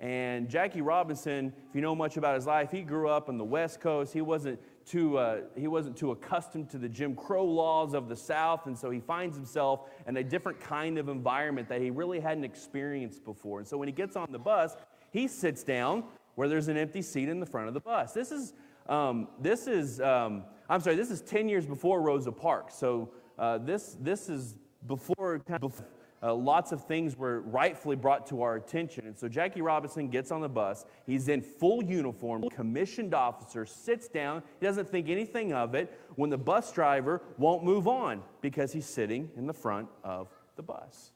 And 0.00 0.50
Jackie 0.50 0.82
Robinson, 0.82 1.52
if 1.68 1.74
you 1.74 1.80
know 1.80 1.94
much 1.94 2.16
about 2.16 2.34
his 2.34 2.46
life, 2.46 2.72
he 2.72 2.82
grew 2.82 3.08
up 3.08 3.28
on 3.28 3.38
the 3.38 3.44
West 3.44 3.80
Coast. 3.80 4.12
He 4.12 4.20
wasn't 4.20 4.58
too, 4.84 5.16
uh, 5.16 5.42
he 5.56 5.68
wasn't 5.68 5.96
too 5.96 6.10
accustomed 6.10 6.68
to 6.70 6.78
the 6.78 6.88
Jim 6.88 7.14
Crow 7.14 7.44
laws 7.44 7.94
of 7.94 8.08
the 8.08 8.16
South, 8.16 8.66
and 8.66 8.76
so 8.76 8.90
he 8.90 8.98
finds 8.98 9.36
himself 9.36 9.88
in 10.08 10.16
a 10.16 10.24
different 10.24 10.58
kind 10.60 10.98
of 10.98 11.08
environment 11.08 11.68
that 11.68 11.80
he 11.80 11.90
really 11.90 12.18
hadn't 12.18 12.44
experienced 12.44 13.24
before. 13.24 13.60
And 13.60 13.68
so 13.68 13.78
when 13.78 13.86
he 13.86 13.92
gets 13.92 14.16
on 14.16 14.26
the 14.32 14.38
bus, 14.38 14.76
he 15.12 15.28
sits 15.28 15.62
down 15.62 16.02
where 16.34 16.48
there's 16.48 16.68
an 16.68 16.76
empty 16.76 17.00
seat 17.00 17.28
in 17.28 17.38
the 17.38 17.46
front 17.46 17.68
of 17.68 17.74
the 17.74 17.80
bus. 17.80 18.12
This 18.12 18.32
is, 18.32 18.54
um, 18.88 19.28
this 19.40 19.68
is 19.68 20.00
um, 20.00 20.42
I'm 20.68 20.80
sorry, 20.80 20.96
this 20.96 21.12
is 21.12 21.20
10 21.22 21.48
years 21.48 21.64
before 21.64 22.02
Rosa 22.02 22.32
Parks. 22.32 22.74
So 22.74 23.10
uh, 23.38 23.58
this, 23.58 23.96
this 24.00 24.28
is 24.28 24.56
before, 24.86 25.38
kind 25.46 25.62
of 25.62 25.70
before 25.70 25.86
uh, 26.24 26.34
lots 26.34 26.72
of 26.72 26.84
things 26.86 27.18
were 27.18 27.42
rightfully 27.42 27.96
brought 27.96 28.26
to 28.28 28.40
our 28.40 28.56
attention. 28.56 29.06
And 29.06 29.16
so 29.16 29.28
Jackie 29.28 29.60
Robinson 29.60 30.08
gets 30.08 30.30
on 30.30 30.40
the 30.40 30.48
bus. 30.48 30.86
He's 31.06 31.28
in 31.28 31.42
full 31.42 31.84
uniform, 31.84 32.48
commissioned 32.48 33.12
officer, 33.12 33.66
sits 33.66 34.08
down. 34.08 34.42
He 34.58 34.64
doesn't 34.64 34.88
think 34.88 35.10
anything 35.10 35.52
of 35.52 35.74
it 35.74 35.92
when 36.16 36.30
the 36.30 36.38
bus 36.38 36.72
driver 36.72 37.20
won't 37.36 37.62
move 37.62 37.86
on 37.86 38.22
because 38.40 38.72
he's 38.72 38.86
sitting 38.86 39.30
in 39.36 39.46
the 39.46 39.52
front 39.52 39.88
of 40.02 40.28
the 40.56 40.62
bus. 40.62 41.12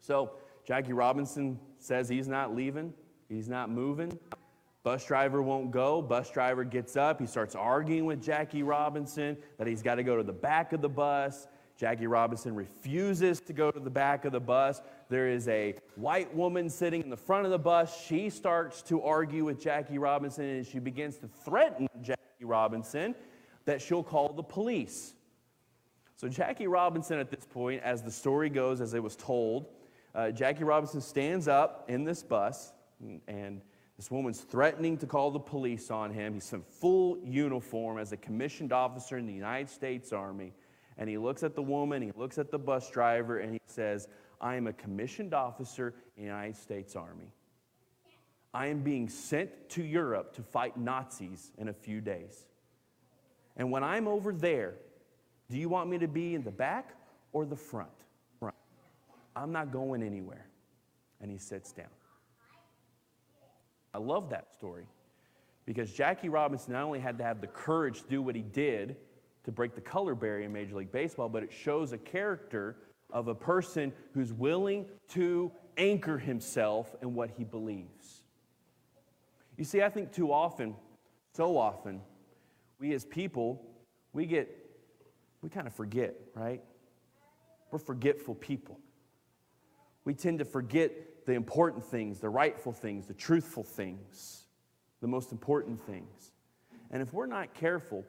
So 0.00 0.32
Jackie 0.66 0.94
Robinson 0.94 1.60
says 1.78 2.08
he's 2.08 2.28
not 2.28 2.54
leaving, 2.56 2.92
he's 3.28 3.48
not 3.48 3.70
moving. 3.70 4.18
Bus 4.82 5.04
driver 5.04 5.42
won't 5.42 5.70
go. 5.70 6.00
Bus 6.00 6.30
driver 6.30 6.64
gets 6.64 6.96
up. 6.96 7.20
He 7.20 7.26
starts 7.26 7.54
arguing 7.54 8.06
with 8.06 8.22
Jackie 8.22 8.62
Robinson 8.62 9.36
that 9.58 9.66
he's 9.66 9.82
got 9.82 9.96
to 9.96 10.02
go 10.02 10.16
to 10.16 10.22
the 10.22 10.32
back 10.32 10.72
of 10.72 10.80
the 10.80 10.88
bus. 10.88 11.46
Jackie 11.78 12.08
Robinson 12.08 12.56
refuses 12.56 13.40
to 13.40 13.52
go 13.52 13.70
to 13.70 13.78
the 13.78 13.88
back 13.88 14.24
of 14.24 14.32
the 14.32 14.40
bus. 14.40 14.82
There 15.08 15.28
is 15.28 15.46
a 15.46 15.76
white 15.94 16.34
woman 16.34 16.68
sitting 16.68 17.02
in 17.02 17.08
the 17.08 17.16
front 17.16 17.44
of 17.44 17.52
the 17.52 17.58
bus. 17.58 18.04
She 18.04 18.30
starts 18.30 18.82
to 18.82 19.00
argue 19.00 19.44
with 19.44 19.60
Jackie 19.60 19.98
Robinson 19.98 20.44
and 20.44 20.66
she 20.66 20.80
begins 20.80 21.18
to 21.18 21.28
threaten 21.28 21.86
Jackie 22.02 22.18
Robinson 22.44 23.14
that 23.64 23.80
she'll 23.80 24.02
call 24.02 24.32
the 24.32 24.42
police. 24.42 25.14
So, 26.16 26.28
Jackie 26.28 26.66
Robinson, 26.66 27.20
at 27.20 27.30
this 27.30 27.46
point, 27.46 27.80
as 27.84 28.02
the 28.02 28.10
story 28.10 28.50
goes, 28.50 28.80
as 28.80 28.94
it 28.94 29.02
was 29.02 29.14
told, 29.14 29.66
uh, 30.16 30.32
Jackie 30.32 30.64
Robinson 30.64 31.00
stands 31.00 31.46
up 31.46 31.84
in 31.86 32.02
this 32.02 32.24
bus 32.24 32.72
and 33.28 33.60
this 33.96 34.10
woman's 34.10 34.40
threatening 34.40 34.98
to 34.98 35.06
call 35.06 35.30
the 35.30 35.38
police 35.38 35.92
on 35.92 36.12
him. 36.12 36.34
He's 36.34 36.52
in 36.52 36.62
full 36.62 37.18
uniform 37.22 37.98
as 37.98 38.10
a 38.10 38.16
commissioned 38.16 38.72
officer 38.72 39.16
in 39.16 39.26
the 39.26 39.32
United 39.32 39.70
States 39.70 40.12
Army 40.12 40.52
and 40.98 41.08
he 41.08 41.16
looks 41.16 41.42
at 41.42 41.54
the 41.54 41.62
woman, 41.62 42.02
he 42.02 42.12
looks 42.16 42.38
at 42.38 42.50
the 42.50 42.58
bus 42.58 42.90
driver, 42.90 43.38
and 43.38 43.52
he 43.52 43.60
says, 43.66 44.08
I 44.40 44.56
am 44.56 44.66
a 44.66 44.72
commissioned 44.72 45.32
officer 45.32 45.94
in 46.16 46.24
the 46.24 46.28
United 46.28 46.56
States 46.56 46.96
Army. 46.96 47.32
I 48.52 48.66
am 48.66 48.80
being 48.80 49.08
sent 49.08 49.68
to 49.70 49.82
Europe 49.82 50.34
to 50.34 50.42
fight 50.42 50.76
Nazis 50.76 51.52
in 51.58 51.68
a 51.68 51.72
few 51.72 52.00
days. 52.00 52.46
And 53.56 53.70
when 53.70 53.84
I'm 53.84 54.08
over 54.08 54.32
there, 54.32 54.74
do 55.50 55.56
you 55.56 55.68
want 55.68 55.88
me 55.88 55.98
to 55.98 56.08
be 56.08 56.34
in 56.34 56.42
the 56.42 56.50
back 56.50 56.94
or 57.32 57.46
the 57.46 57.56
front? 57.56 57.90
Front. 58.38 58.56
I'm 59.36 59.52
not 59.52 59.72
going 59.72 60.02
anywhere. 60.02 60.46
And 61.20 61.30
he 61.30 61.38
sits 61.38 61.72
down. 61.72 61.86
I 63.92 63.98
love 63.98 64.30
that 64.30 64.52
story 64.52 64.86
because 65.66 65.92
Jackie 65.92 66.28
Robinson 66.28 66.72
not 66.72 66.84
only 66.84 67.00
had 67.00 67.18
to 67.18 67.24
have 67.24 67.40
the 67.40 67.46
courage 67.46 68.02
to 68.02 68.08
do 68.08 68.22
what 68.22 68.34
he 68.34 68.42
did, 68.42 68.96
to 69.48 69.52
break 69.52 69.74
the 69.74 69.80
color 69.80 70.14
barrier 70.14 70.44
in 70.44 70.52
Major 70.52 70.76
League 70.76 70.92
Baseball, 70.92 71.30
but 71.30 71.42
it 71.42 71.50
shows 71.50 71.92
a 71.94 71.96
character 71.96 72.76
of 73.10 73.28
a 73.28 73.34
person 73.34 73.94
who's 74.12 74.30
willing 74.30 74.84
to 75.08 75.50
anchor 75.78 76.18
himself 76.18 76.94
in 77.00 77.14
what 77.14 77.30
he 77.30 77.44
believes. 77.44 78.24
You 79.56 79.64
see, 79.64 79.80
I 79.80 79.88
think 79.88 80.12
too 80.12 80.34
often, 80.34 80.76
so 81.32 81.56
often, 81.56 82.02
we 82.78 82.92
as 82.92 83.06
people, 83.06 83.64
we 84.12 84.26
get, 84.26 84.54
we 85.40 85.48
kind 85.48 85.66
of 85.66 85.72
forget, 85.72 86.14
right? 86.34 86.62
We're 87.70 87.78
forgetful 87.78 88.34
people. 88.34 88.78
We 90.04 90.12
tend 90.12 90.40
to 90.40 90.44
forget 90.44 91.24
the 91.24 91.32
important 91.32 91.82
things, 91.82 92.20
the 92.20 92.28
rightful 92.28 92.72
things, 92.72 93.06
the 93.06 93.14
truthful 93.14 93.64
things, 93.64 94.44
the 95.00 95.08
most 95.08 95.32
important 95.32 95.80
things. 95.86 96.32
And 96.90 97.00
if 97.00 97.14
we're 97.14 97.24
not 97.24 97.54
careful, 97.54 98.04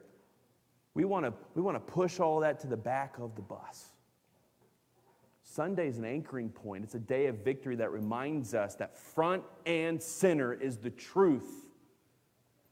we 0.94 1.04
want 1.04 1.24
to 1.24 1.32
we 1.54 1.62
want 1.62 1.76
to 1.76 1.92
push 1.92 2.20
all 2.20 2.40
that 2.40 2.60
to 2.60 2.66
the 2.66 2.76
back 2.76 3.18
of 3.18 3.34
the 3.36 3.42
bus. 3.42 3.90
Sunday 5.42 5.88
is 5.88 5.98
an 5.98 6.04
anchoring 6.04 6.48
point. 6.48 6.84
It's 6.84 6.94
a 6.94 7.00
day 7.00 7.26
of 7.26 7.38
victory 7.38 7.76
that 7.76 7.90
reminds 7.90 8.54
us 8.54 8.76
that 8.76 8.96
front 8.96 9.42
and 9.66 10.00
center 10.00 10.52
is 10.52 10.76
the 10.76 10.90
truth. 10.90 11.66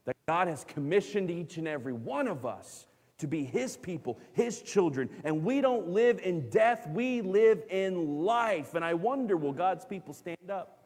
That 0.05 0.15
God 0.27 0.47
has 0.47 0.63
commissioned 0.63 1.29
each 1.29 1.57
and 1.57 1.67
every 1.67 1.91
one 1.93 2.27
of 2.27 2.45
us 2.45 2.87
to 3.17 3.27
be 3.27 3.43
His 3.43 3.75
people, 3.75 4.17
His 4.31 4.61
children. 4.61 5.09
And 5.25 5.43
we 5.43 5.59
don't 5.59 5.89
live 5.89 6.19
in 6.19 6.49
death, 6.49 6.87
we 6.89 7.21
live 7.21 7.63
in 7.69 8.23
life. 8.23 8.75
And 8.75 8.83
I 8.83 8.93
wonder 8.93 9.35
will 9.35 9.53
God's 9.53 9.85
people 9.85 10.13
stand 10.13 10.49
up? 10.49 10.78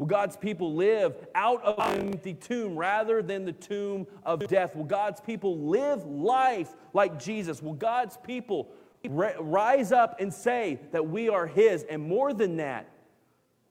Will 0.00 0.06
God's 0.06 0.34
people 0.34 0.74
live 0.74 1.26
out 1.34 1.62
of 1.62 1.78
an 1.78 2.14
empty 2.14 2.32
tomb 2.32 2.74
rather 2.74 3.20
than 3.20 3.44
the 3.44 3.52
tomb 3.52 4.06
of 4.24 4.48
death? 4.48 4.74
Will 4.74 4.84
God's 4.84 5.20
people 5.20 5.58
live 5.58 6.06
life 6.06 6.74
like 6.94 7.22
Jesus? 7.22 7.60
Will 7.60 7.74
God's 7.74 8.16
people 8.16 8.70
rise 9.04 9.92
up 9.92 10.18
and 10.18 10.32
say 10.32 10.80
that 10.92 11.06
we 11.06 11.28
are 11.28 11.46
His? 11.46 11.82
And 11.82 12.00
more 12.02 12.32
than 12.32 12.56
that, 12.56 12.88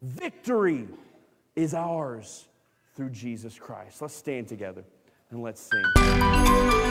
victory 0.04 0.88
is 1.56 1.74
ours 1.74 2.48
through 2.96 3.10
Jesus 3.10 3.58
Christ. 3.58 4.00
Let's 4.00 4.14
stand 4.14 4.48
together 4.48 4.84
and 5.32 5.42
let's 5.42 5.68
sing. 5.68 6.89